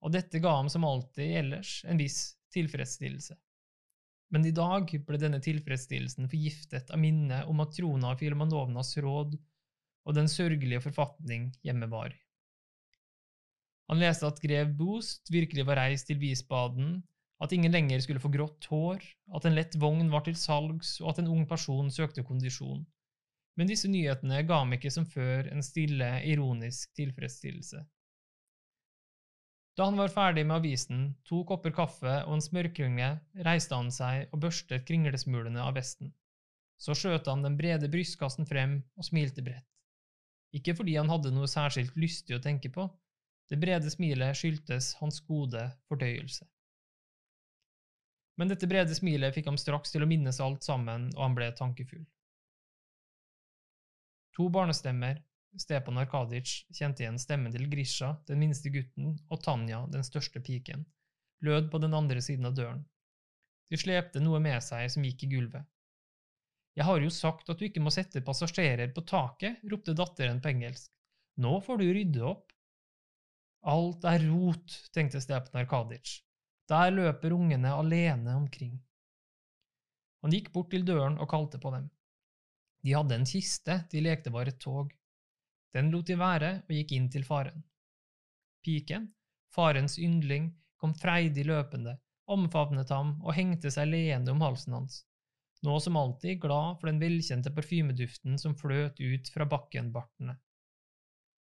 og 0.00 0.14
dette 0.14 0.40
ga 0.40 0.56
ham 0.56 0.68
som 0.72 0.86
alltid 0.88 1.36
ellers 1.42 1.80
en 1.88 2.00
viss 2.00 2.34
tilfredsstillelse. 2.54 3.36
Men 4.30 4.46
i 4.46 4.54
dag 4.54 4.90
ble 5.06 5.18
denne 5.18 5.40
tilfredsstillelsen 5.42 6.30
forgiftet 6.30 6.90
av 6.94 7.00
minnet 7.02 7.48
om 7.50 7.62
at 7.62 7.74
Trona 7.74 8.14
Filmanovnas 8.18 8.94
råd 9.02 9.36
og 10.06 10.16
den 10.16 10.30
sørgelige 10.30 10.82
forfatning 10.84 11.50
hjemme 11.66 11.90
var. 11.90 12.14
Han 13.90 13.98
leste 13.98 14.28
at 14.28 14.38
grev 14.42 14.70
Boost 14.78 15.32
virkelig 15.34 15.66
var 15.66 15.80
reist 15.82 16.06
til 16.06 16.20
Wiesbaden, 16.22 17.00
at 17.42 17.52
ingen 17.56 17.72
lenger 17.74 18.02
skulle 18.04 18.22
få 18.22 18.30
grått 18.30 18.68
hår, 18.70 19.02
at 19.34 19.46
en 19.48 19.56
lett 19.56 19.74
vogn 19.80 20.12
var 20.12 20.22
til 20.26 20.36
salgs, 20.38 20.98
og 21.02 21.10
at 21.10 21.22
en 21.22 21.30
ung 21.32 21.46
person 21.48 21.90
søkte 21.90 22.22
kondisjon. 22.26 22.84
Men 23.58 23.70
disse 23.70 23.90
nyhetene 23.90 24.44
ga 24.46 24.60
ham 24.62 24.76
ikke 24.76 24.92
som 24.94 25.08
før 25.08 25.48
en 25.50 25.64
stille, 25.64 26.10
ironisk 26.28 26.92
tilfredsstillelse. 27.00 27.82
Da 29.78 29.86
han 29.86 29.96
var 29.96 30.12
ferdig 30.12 30.44
med 30.46 30.58
avisen, 30.60 31.02
to 31.24 31.42
kopper 31.48 31.72
kaffe 31.74 32.14
og 32.26 32.34
en 32.36 32.42
smørklynge, 32.44 33.10
reiste 33.46 33.76
han 33.76 33.92
seg 33.94 34.28
og 34.34 34.42
børstet 34.42 34.86
kringlesmulene 34.88 35.62
av 35.62 35.76
vesten. 35.78 36.12
Så 36.80 36.96
skjøt 36.96 37.28
han 37.30 37.44
den 37.44 37.58
brede 37.60 37.90
brystkassen 37.92 38.48
frem 38.48 38.80
og 38.96 39.06
smilte 39.06 39.44
bredt. 39.46 39.66
Ikke 40.56 40.74
fordi 40.74 40.96
han 40.98 41.10
hadde 41.12 41.30
noe 41.34 41.48
særskilt 41.48 41.94
lystig 42.00 42.36
å 42.36 42.42
tenke 42.42 42.72
på, 42.74 42.88
det 43.50 43.58
brede 43.62 43.90
smilet 43.90 44.38
skyldtes 44.38 44.94
hans 45.00 45.20
gode 45.26 45.62
fordøyelse. 45.90 46.46
Men 48.38 48.50
dette 48.50 48.68
brede 48.70 48.94
smilet 48.96 49.34
fikk 49.34 49.50
ham 49.50 49.58
straks 49.60 49.92
til 49.92 50.04
å 50.04 50.08
minnes 50.08 50.38
alt 50.40 50.64
sammen, 50.64 51.10
og 51.16 51.22
han 51.24 51.34
ble 51.36 51.50
tankefull. 51.58 52.04
To 54.38 54.46
barnestemmer, 54.54 55.18
Stepan 55.58 55.98
Arkadic 55.98 56.52
kjente 56.70 57.02
igjen 57.02 57.18
stemmen 57.18 57.52
til 57.52 57.66
Grisha, 57.70 58.12
den 58.28 58.38
minste 58.38 58.70
gutten, 58.70 59.16
og 59.30 59.42
Tanja, 59.42 59.82
den 59.90 60.06
største 60.06 60.40
piken, 60.44 60.84
lød 61.42 61.70
på 61.72 61.80
den 61.82 61.96
andre 61.96 62.22
siden 62.22 62.46
av 62.46 62.54
døren. 62.54 62.84
De 63.70 63.78
slepte 63.78 64.22
noe 64.22 64.38
med 64.42 64.62
seg 64.62 64.86
som 64.92 65.04
gikk 65.06 65.26
i 65.26 65.30
gulvet. 65.34 65.66
Jeg 66.78 66.86
har 66.86 67.02
jo 67.02 67.10
sagt 67.10 67.50
at 67.50 67.58
du 67.58 67.66
ikke 67.66 67.82
må 67.82 67.90
sette 67.94 68.22
passasjerer 68.24 68.92
på 68.94 69.02
taket, 69.06 69.58
ropte 69.70 69.94
datteren 69.98 70.38
på 70.42 70.52
engelsk. 70.52 70.90
Nå 71.42 71.58
får 71.66 71.80
du 71.80 71.86
rydde 71.88 72.24
opp. 72.26 72.52
Alt 73.70 74.06
er 74.08 74.22
rot, 74.30 74.76
tenkte 74.94 75.20
Stepan 75.20 75.62
Arkadic. 75.64 76.20
Der 76.70 76.92
løper 76.94 77.34
ungene 77.34 77.74
alene 77.74 78.36
omkring. 78.38 78.78
Han 80.22 80.34
gikk 80.34 80.52
bort 80.54 80.70
til 80.70 80.86
døren 80.86 81.18
og 81.18 81.28
kalte 81.32 81.58
på 81.60 81.72
dem. 81.74 81.90
De 82.86 82.94
hadde 82.96 83.18
en 83.18 83.28
kiste, 83.28 83.82
de 83.90 84.02
lekte 84.04 84.32
var 84.32 84.48
et 84.48 84.60
tog. 84.62 84.92
Den 85.74 85.90
lot 85.92 86.08
de 86.10 86.16
være 86.18 86.50
og 86.64 86.72
gikk 86.74 86.94
inn 86.96 87.08
til 87.12 87.24
faren. 87.26 87.62
Piken, 88.66 89.06
farens 89.54 89.98
yndling, 89.98 90.50
kom 90.80 90.94
freidig 90.96 91.44
løpende, 91.46 91.96
omfavnet 92.30 92.90
ham 92.94 93.16
og 93.22 93.34
hengte 93.36 93.70
seg 93.72 93.90
leende 93.90 94.32
om 94.32 94.42
halsen 94.44 94.76
hans, 94.76 95.02
nå 95.66 95.76
som 95.84 95.98
alltid 96.00 96.40
glad 96.42 96.78
for 96.80 96.90
den 96.90 97.00
velkjente 97.02 97.52
parfymeduften 97.54 98.38
som 98.40 98.56
fløt 98.58 99.00
ut 99.00 99.30
fra 99.34 99.46
bakkenbartene. 99.50 100.36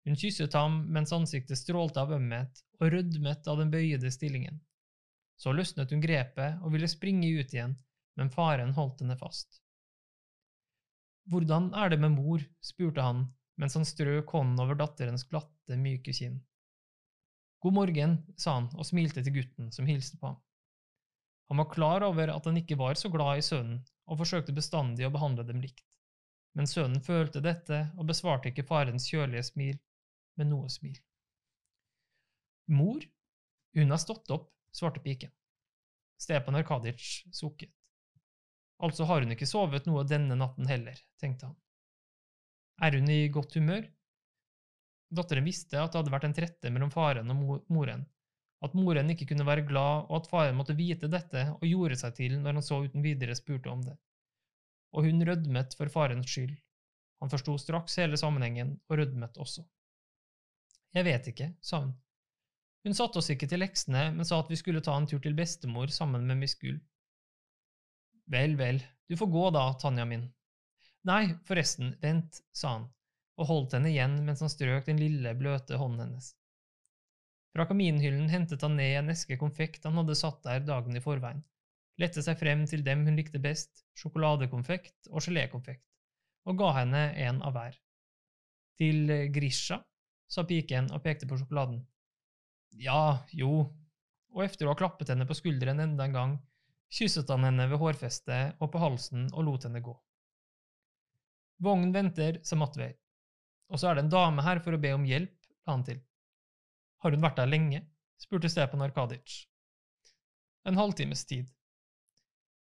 Hun 0.04 0.18
kysset 0.20 0.54
ham 0.54 0.82
mens 0.92 1.12
ansiktet 1.16 1.58
strålte 1.58 2.02
av 2.02 2.12
ømhet 2.12 2.60
og 2.80 2.90
rødmet 2.92 3.48
av 3.48 3.60
den 3.60 3.72
bøyede 3.72 4.10
stillingen. 4.12 4.60
Så 5.40 5.52
løsnet 5.52 5.90
hun 5.90 6.02
grepet 6.04 6.60
og 6.62 6.74
ville 6.74 6.90
springe 6.90 7.30
ut 7.40 7.54
igjen, 7.54 7.74
men 8.18 8.30
faren 8.30 8.74
holdt 8.76 9.00
henne 9.02 9.16
fast. 9.18 9.60
Hvordan 11.32 11.72
er 11.74 11.90
det 11.90 11.98
med 12.02 12.12
mor? 12.14 12.44
spurte 12.62 13.02
han 13.02 13.24
mens 13.61 13.77
han 13.79 13.87
strøk 13.87 14.33
hånden 14.35 14.61
over 14.62 14.79
datterens 14.79 15.27
glatte, 15.29 15.79
myke 15.79 16.12
kinn. 16.17 16.40
God 17.64 17.77
morgen, 17.79 18.19
sa 18.37 18.59
han 18.59 18.69
og 18.77 18.87
smilte 18.87 19.23
til 19.25 19.38
gutten 19.38 19.71
som 19.73 19.87
hilste 19.88 20.19
på 20.21 20.33
ham. 20.33 20.40
Han 21.49 21.61
var 21.61 21.71
klar 21.73 22.05
over 22.05 22.33
at 22.35 22.47
han 22.49 22.59
ikke 22.61 22.77
var 22.81 22.99
så 23.01 23.09
glad 23.12 23.40
i 23.40 23.45
sønnen, 23.45 23.83
og 24.05 24.21
forsøkte 24.21 24.53
bestandig 24.53 25.07
å 25.07 25.12
behandle 25.12 25.47
dem 25.49 25.62
likt. 25.64 25.87
Men 26.55 26.69
sønnen 26.69 27.01
følte 27.03 27.43
dette 27.45 27.87
og 27.97 28.09
besvarte 28.11 28.51
ikke 28.51 28.67
farens 28.69 29.09
kjølige 29.11 29.47
smil 29.49 29.79
med 30.38 30.51
noe 30.51 30.69
smil. 30.73 30.99
Mor, 32.71 33.01
hun 33.77 33.90
har 33.90 34.01
stått 34.01 34.31
opp, 34.35 34.51
svarte 34.73 35.03
piken. 35.05 35.33
Stepan 36.21 36.57
Arkadic 36.61 37.25
sukket. 37.33 37.73
Altså 38.85 39.07
har 39.09 39.25
hun 39.25 39.33
ikke 39.35 39.49
sovet 39.49 39.87
noe 39.88 40.05
denne 40.09 40.37
natten 40.38 40.69
heller, 40.69 40.99
tenkte 41.21 41.49
han. 41.49 41.59
Er 42.82 42.96
hun 42.98 43.10
i 43.10 43.28
godt 43.28 43.54
humør? 43.54 43.84
Datteren 45.14 45.46
visste 45.46 45.78
at 45.78 45.92
det 45.92 46.00
hadde 46.00 46.12
vært 46.14 46.26
en 46.26 46.34
trette 46.34 46.72
mellom 46.74 46.90
faren 46.90 47.30
og 47.30 47.62
moren, 47.70 48.02
at 48.64 48.74
moren 48.74 49.12
ikke 49.12 49.28
kunne 49.30 49.46
være 49.46 49.66
glad, 49.68 50.08
og 50.08 50.16
at 50.18 50.30
faren 50.30 50.56
måtte 50.58 50.76
vite 50.78 51.10
dette 51.10 51.44
og 51.54 51.66
gjorde 51.68 51.98
seg 52.00 52.16
til 52.18 52.38
når 52.40 52.58
han 52.58 52.66
så 52.66 52.80
uten 52.87 53.04
videre 53.04 53.37
spurte 53.38 53.70
om 53.70 53.84
det. 53.84 53.94
Og 54.94 55.06
hun 55.06 55.26
rødmet 55.26 55.76
for 55.78 55.90
farens 55.92 56.30
skyld. 56.30 56.54
Han 57.22 57.30
forsto 57.30 57.56
straks 57.58 57.98
hele 58.00 58.18
sammenhengen 58.20 58.74
og 58.88 58.98
rødmet 58.98 59.38
også. 59.40 59.64
Jeg 60.94 61.06
vet 61.06 61.28
ikke, 61.30 61.52
sa 61.62 61.82
hun. 61.82 61.94
Hun 62.84 62.96
satte 62.96 63.18
oss 63.20 63.30
ikke 63.32 63.48
til 63.48 63.62
leksene, 63.62 64.10
men 64.14 64.26
sa 64.28 64.38
at 64.42 64.50
vi 64.52 64.58
skulle 64.60 64.82
ta 64.84 64.94
en 64.98 65.06
tur 65.08 65.22
til 65.24 65.37
bestemor 65.37 65.92
sammen 65.94 66.26
med 66.28 66.42
Miss 66.42 66.58
Gull. 66.60 66.76
Vel, 68.30 68.56
vel, 68.60 68.82
du 69.08 69.16
får 69.16 69.30
gå 69.32 69.44
da, 69.56 69.64
Tanja 69.80 70.04
min. 70.08 70.26
Nei, 71.05 71.35
forresten, 71.45 71.95
vent, 72.01 72.40
sa 72.57 72.79
han 72.79 72.90
og 73.40 73.49
holdt 73.49 73.77
henne 73.77 73.90
igjen 73.90 74.21
mens 74.27 74.43
han 74.45 74.53
strøk 74.53 74.87
den 74.88 75.01
lille, 75.01 75.35
bløte 75.38 75.79
hånden 75.81 76.07
hennes. 76.07 76.33
Fra 77.55 77.67
kaminhyllen 77.71 78.31
hentet 78.31 78.62
han 78.67 78.77
ned 78.79 78.99
en 78.99 79.12
eske 79.14 79.38
konfekt 79.38 79.87
han 79.87 79.99
hadde 80.01 80.17
satt 80.19 80.43
der 80.47 80.64
dagen 80.67 80.97
i 80.97 81.03
forveien, 81.03 81.43
lette 82.03 82.23
seg 82.23 82.38
frem 82.38 82.64
til 82.71 82.83
dem 82.87 83.05
hun 83.07 83.19
likte 83.19 83.43
best, 83.43 83.85
sjokoladekonfekt 84.01 85.11
og 85.12 85.23
gelékonfekt, 85.27 85.85
og 86.51 86.59
ga 86.59 86.71
henne 86.81 87.05
en 87.27 87.43
av 87.47 87.55
hver. 87.55 87.79
Til 88.79 89.12
Grisha, 89.35 89.79
sa 90.31 90.43
piken 90.47 90.90
og 90.95 91.03
pekte 91.05 91.29
på 91.31 91.38
sjokoladen. 91.38 91.79
Ja, 92.83 93.23
jo, 93.31 93.69
og 94.35 94.43
efter 94.43 94.67
å 94.67 94.73
ha 94.73 94.79
klappet 94.79 95.12
henne 95.12 95.29
på 95.29 95.37
skulderen 95.38 95.83
enda 95.85 96.09
en 96.09 96.19
gang, 96.19 96.35
kysset 96.90 97.31
han 97.31 97.47
henne 97.47 97.69
ved 97.71 97.79
hårfestet 97.79 98.59
og 98.59 98.73
på 98.73 98.83
halsen 98.83 99.29
og 99.31 99.47
lot 99.47 99.69
henne 99.69 99.83
gå. 99.83 99.95
Vognen 101.64 101.94
venter, 101.94 102.40
sa 102.44 102.59
Matvei. 102.61 102.92
Og 103.72 103.81
så 103.81 103.90
er 103.90 103.96
det 103.96 104.05
en 104.05 104.12
dame 104.12 104.44
her 104.44 104.61
for 104.64 104.77
å 104.77 104.81
be 104.81 104.92
om 104.94 105.07
hjelp, 105.09 105.35
la 105.64 105.74
han 105.77 105.85
til. 105.87 106.00
Har 107.05 107.14
hun 107.14 107.24
vært 107.24 107.40
der 107.40 107.50
lenge? 107.50 107.83
spurte 108.20 108.48
Stepan 108.48 108.85
Arkadic. 108.85 109.42
En 110.68 110.79
halvtimes 110.79 111.24
tid. 111.29 111.48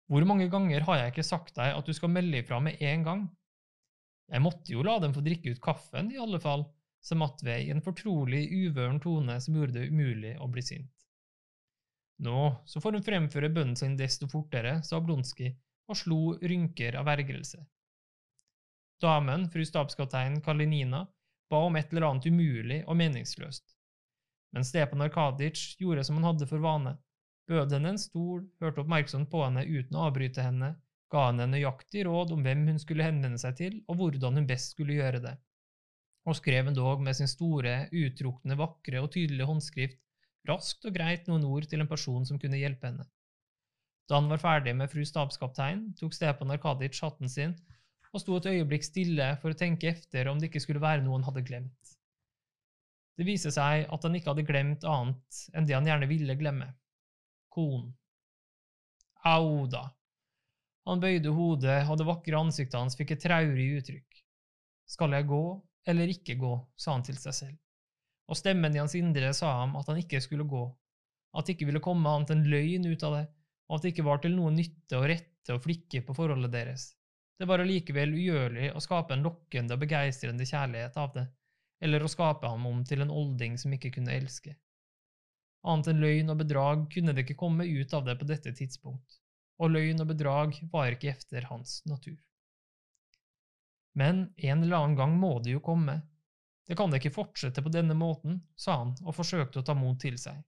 Hvor 0.09 0.25
mange 0.29 0.47
ganger 0.53 0.85
har 0.87 1.01
jeg 1.01 1.13
ikke 1.13 1.27
sagt 1.27 1.57
deg 1.59 1.75
at 1.77 1.89
du 1.89 1.95
skal 1.97 2.13
melde 2.13 2.41
ifra 2.43 2.61
med 2.65 2.81
en 2.81 3.05
gang? 3.05 3.25
Jeg 4.29 4.45
måtte 4.45 4.73
jo 4.73 4.85
la 4.85 4.99
dem 5.03 5.15
få 5.17 5.25
drikke 5.25 5.55
ut 5.55 5.63
kaffen, 5.65 6.13
i 6.13 6.21
alle 6.21 6.41
fall, 6.41 6.67
sa 7.01 7.17
Matvei 7.17 7.63
i 7.67 7.73
en 7.73 7.83
fortrolig, 7.85 8.45
uvøren 8.53 9.01
tone 9.01 9.39
som 9.41 9.57
gjorde 9.57 9.79
det 9.79 9.89
umulig 9.93 10.35
å 10.41 10.49
bli 10.53 10.65
sint. 10.65 10.93
Nå, 12.25 12.39
så 12.67 12.83
får 12.83 12.99
hun 12.99 13.07
fremføre 13.07 13.51
bønnen 13.55 13.79
sin 13.79 13.97
desto 13.99 14.29
fortere, 14.31 14.81
sa 14.85 15.01
Blonski, 15.01 15.53
og 15.89 15.97
slo 15.97 16.23
rynker 16.43 16.99
av 17.01 17.09
ergrelse. 17.15 17.61
Damen, 19.03 19.47
fru 19.51 19.65
stabskaptein 19.65 20.41
Kalinina, 20.43 21.05
ba 21.51 21.59
om 21.65 21.77
et 21.77 21.93
eller 21.93 22.09
annet 22.09 22.27
umulig 22.27 22.81
og 22.87 22.97
meningsløst. 22.99 23.77
Men 24.53 24.65
Stepan 24.65 25.05
Arkadic 25.05 25.77
gjorde 25.79 26.05
som 26.05 26.19
han 26.19 26.27
hadde 26.33 26.49
for 26.51 26.63
vane, 26.65 26.97
bød 27.49 27.77
henne 27.77 27.95
en 27.95 28.01
stol, 28.01 28.43
hørte 28.61 28.83
oppmerksomt 28.83 29.31
på 29.31 29.45
henne 29.45 29.65
uten 29.65 29.97
å 29.97 30.09
avbryte 30.09 30.43
henne, 30.43 30.73
ga 31.13 31.29
henne 31.29 31.47
nøyaktig 31.53 32.05
råd 32.09 32.35
om 32.35 32.43
hvem 32.45 32.67
hun 32.73 32.83
skulle 32.83 33.07
henvende 33.07 33.39
seg 33.41 33.57
til, 33.61 33.79
og 33.89 34.01
hvordan 34.01 34.41
hun 34.41 34.49
best 34.49 34.75
skulle 34.75 34.99
gjøre 34.99 35.23
det, 35.25 35.37
og 36.29 36.37
skrev 36.37 36.69
endog 36.69 37.01
med 37.05 37.17
sin 37.17 37.31
store, 37.31 37.87
uttrukne, 37.95 38.59
vakre 38.59 39.01
og 39.05 39.13
tydelige 39.15 39.49
håndskrift 39.49 40.03
raskt 40.49 40.85
og 40.89 40.95
greit 40.97 41.29
noen 41.29 41.47
ord 41.47 41.69
til 41.69 41.83
en 41.83 41.89
person 41.91 42.27
som 42.27 42.39
kunne 42.41 42.61
hjelpe 42.61 42.89
henne. 42.89 43.07
Da 44.09 44.19
han 44.19 44.31
var 44.33 44.41
ferdig 44.41 44.75
med 44.77 44.91
fru 44.91 45.05
stabskaptein, 45.05 45.91
tok 45.99 46.15
Stepan 46.17 46.55
Arkadic 46.55 47.01
hatten 47.05 47.29
sin 47.29 47.55
og 48.19 48.25
sto 48.25 48.39
et 48.39 48.51
øyeblikk 48.51 48.83
stille 48.83 49.29
for 49.43 49.55
å 49.55 49.59
tenke 49.59 49.93
efter 49.93 50.27
om 50.31 50.41
det 50.41 50.51
ikke 50.51 50.65
skulle 50.65 50.83
være 50.83 51.05
noe 51.05 51.21
han 51.21 51.27
hadde 51.29 51.45
glemt. 51.47 51.93
Det 53.19 53.27
viste 53.27 53.51
seg 53.55 53.87
at 53.91 54.05
han 54.07 54.17
ikke 54.19 54.33
hadde 54.33 54.47
glemt 54.47 54.87
annet 54.87 55.39
enn 55.55 55.67
det 55.67 55.77
han 55.77 55.87
gjerne 55.87 56.11
ville 56.11 56.37
glemme– 56.39 56.69
konen. 57.55 57.93
Au 59.27 59.67
da. 59.71 59.89
Han 60.89 61.03
bøyde 61.03 61.33
hodet, 61.35 61.81
og 61.91 61.99
det 62.01 62.07
vakre 62.09 62.39
ansiktet 62.39 62.79
hans 62.79 62.97
fikk 62.99 63.17
et 63.17 63.23
traurig 63.23 63.69
uttrykk. 63.81 64.21
Skal 64.89 65.15
jeg 65.15 65.27
gå 65.29 65.43
eller 65.91 66.13
ikke 66.13 66.39
gå, 66.41 66.53
sa 66.79 66.95
han 66.95 67.05
til 67.07 67.19
seg 67.21 67.35
selv, 67.37 67.57
og 68.29 68.39
stemmen 68.39 68.75
i 68.75 68.81
hans 68.81 68.95
indre 68.99 69.33
sa 69.37 69.55
ham 69.63 69.75
at 69.81 69.89
han 69.89 70.01
ikke 70.01 70.21
skulle 70.25 70.47
gå, 70.49 70.63
at 71.37 71.47
det 71.47 71.57
ikke 71.57 71.69
ville 71.71 71.83
komme 71.85 72.09
annet 72.13 72.35
enn 72.35 72.47
løgn 72.51 72.89
ut 72.89 73.05
av 73.09 73.19
det, 73.19 73.25
og 73.69 73.79
at 73.79 73.85
det 73.85 73.93
ikke 73.95 74.07
var 74.09 74.23
til 74.23 74.37
noe 74.37 74.53
nytte 74.55 75.01
å 75.01 75.07
rette 75.09 75.57
og 75.57 75.65
flikke 75.65 76.03
på 76.05 76.17
forholdet 76.17 76.55
deres. 76.55 76.91
Det 77.39 77.47
var 77.47 77.63
allikevel 77.63 78.17
ugjørlig 78.19 78.73
å 78.75 78.81
skape 78.83 79.15
en 79.15 79.23
lokkende 79.23 79.77
og 79.77 79.83
begeistrende 79.85 80.47
kjærlighet 80.49 80.97
av 80.99 81.13
det, 81.15 81.23
eller 81.87 82.03
å 82.03 82.11
skape 82.11 82.51
ham 82.51 82.65
om 82.67 82.81
til 82.87 83.05
en 83.05 83.13
olding 83.15 83.55
som 83.63 83.75
ikke 83.77 83.93
kunne 83.95 84.17
elske. 84.17 84.57
Annet 85.69 85.93
enn 85.93 86.03
løgn 86.03 86.33
og 86.35 86.41
bedrag 86.41 86.89
kunne 86.91 87.15
det 87.15 87.23
ikke 87.23 87.39
komme 87.39 87.67
ut 87.67 87.95
av 87.95 88.09
det 88.09 88.17
på 88.19 88.27
dette 88.27 88.55
tidspunkt, 88.59 89.21
og 89.63 89.71
løgn 89.71 90.03
og 90.03 90.11
bedrag 90.11 90.59
var 90.73 90.97
ikke 90.97 91.13
efter 91.15 91.47
hans 91.53 91.79
natur. 91.87 92.19
Men 93.95 94.27
en 94.37 94.63
eller 94.63 94.83
annen 94.83 94.99
gang 94.99 95.15
må 95.19 95.37
det 95.43 95.55
jo 95.55 95.63
komme. 95.63 96.01
Det 96.67 96.75
kan 96.79 96.91
da 96.91 96.99
ikke 96.99 97.15
fortsette 97.15 97.63
på 97.63 97.71
denne 97.75 97.95
måten, 97.99 98.43
sa 98.59 98.81
han 98.83 98.97
og 99.07 99.15
forsøkte 99.15 99.63
å 99.63 99.67
ta 99.67 99.79
mot 99.79 99.99
til 100.03 100.19
seg. 100.19 100.43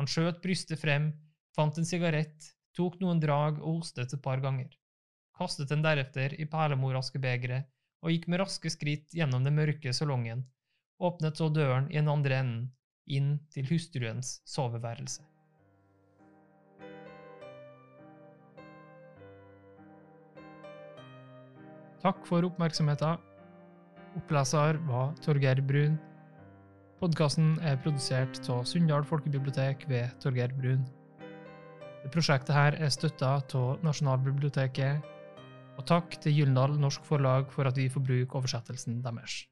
Han 0.00 0.08
skjøt 0.08 0.40
brystet 0.40 0.80
frem, 0.80 1.12
fant 1.56 1.76
en 1.76 1.88
sigarett, 1.88 2.52
tok 2.76 3.00
noen 3.04 3.20
drag 3.20 3.60
og 3.60 3.82
hostet 3.82 4.16
et 4.16 4.24
par 4.24 4.40
ganger 4.40 4.79
kastet 5.40 5.70
den 5.72 5.84
deretter 5.84 6.34
i 6.36 6.46
perlemoraskebegeret 6.50 7.68
og 8.04 8.12
gikk 8.12 8.28
med 8.28 8.42
raske 8.42 8.72
skritt 8.72 9.08
gjennom 9.16 9.44
den 9.44 9.56
mørke 9.56 9.92
salongen, 9.96 10.44
åpnet 11.00 11.40
så 11.40 11.48
døren 11.52 11.88
i 11.90 11.98
den 11.98 12.12
andre 12.12 12.40
enden, 12.42 12.68
inn 13.10 13.34
til 13.50 13.66
hustruens 13.66 14.38
soveværelse. 14.48 15.24
Takk 22.00 22.22
for 22.24 22.46
oppmerksomheten. 22.46 23.18
Oppleser 24.16 24.78
var 24.88 25.12
Torgeir 25.24 25.60
Brun. 25.64 25.98
Podkasten 27.00 27.58
er 27.64 27.76
produsert 27.80 28.40
av 28.52 28.64
Sunndal 28.68 29.04
folkebibliotek 29.08 29.84
ved 29.88 30.08
Torgeir 30.22 30.52
Brun. 30.56 30.86
Prosjektet 32.12 32.56
her 32.56 32.76
er 32.80 32.92
støtta 32.92 33.34
av 33.36 33.84
Nasjonalbiblioteket 33.84 35.04
og 35.80 35.86
takk 35.88 36.18
til 36.20 36.34
Gyldendal 36.36 36.76
Norsk 36.80 37.06
Forlag 37.08 37.48
for 37.54 37.68
at 37.68 37.78
vi 37.78 37.88
får 37.88 38.04
bruke 38.04 38.36
oversettelsen 38.40 39.00
deres. 39.04 39.46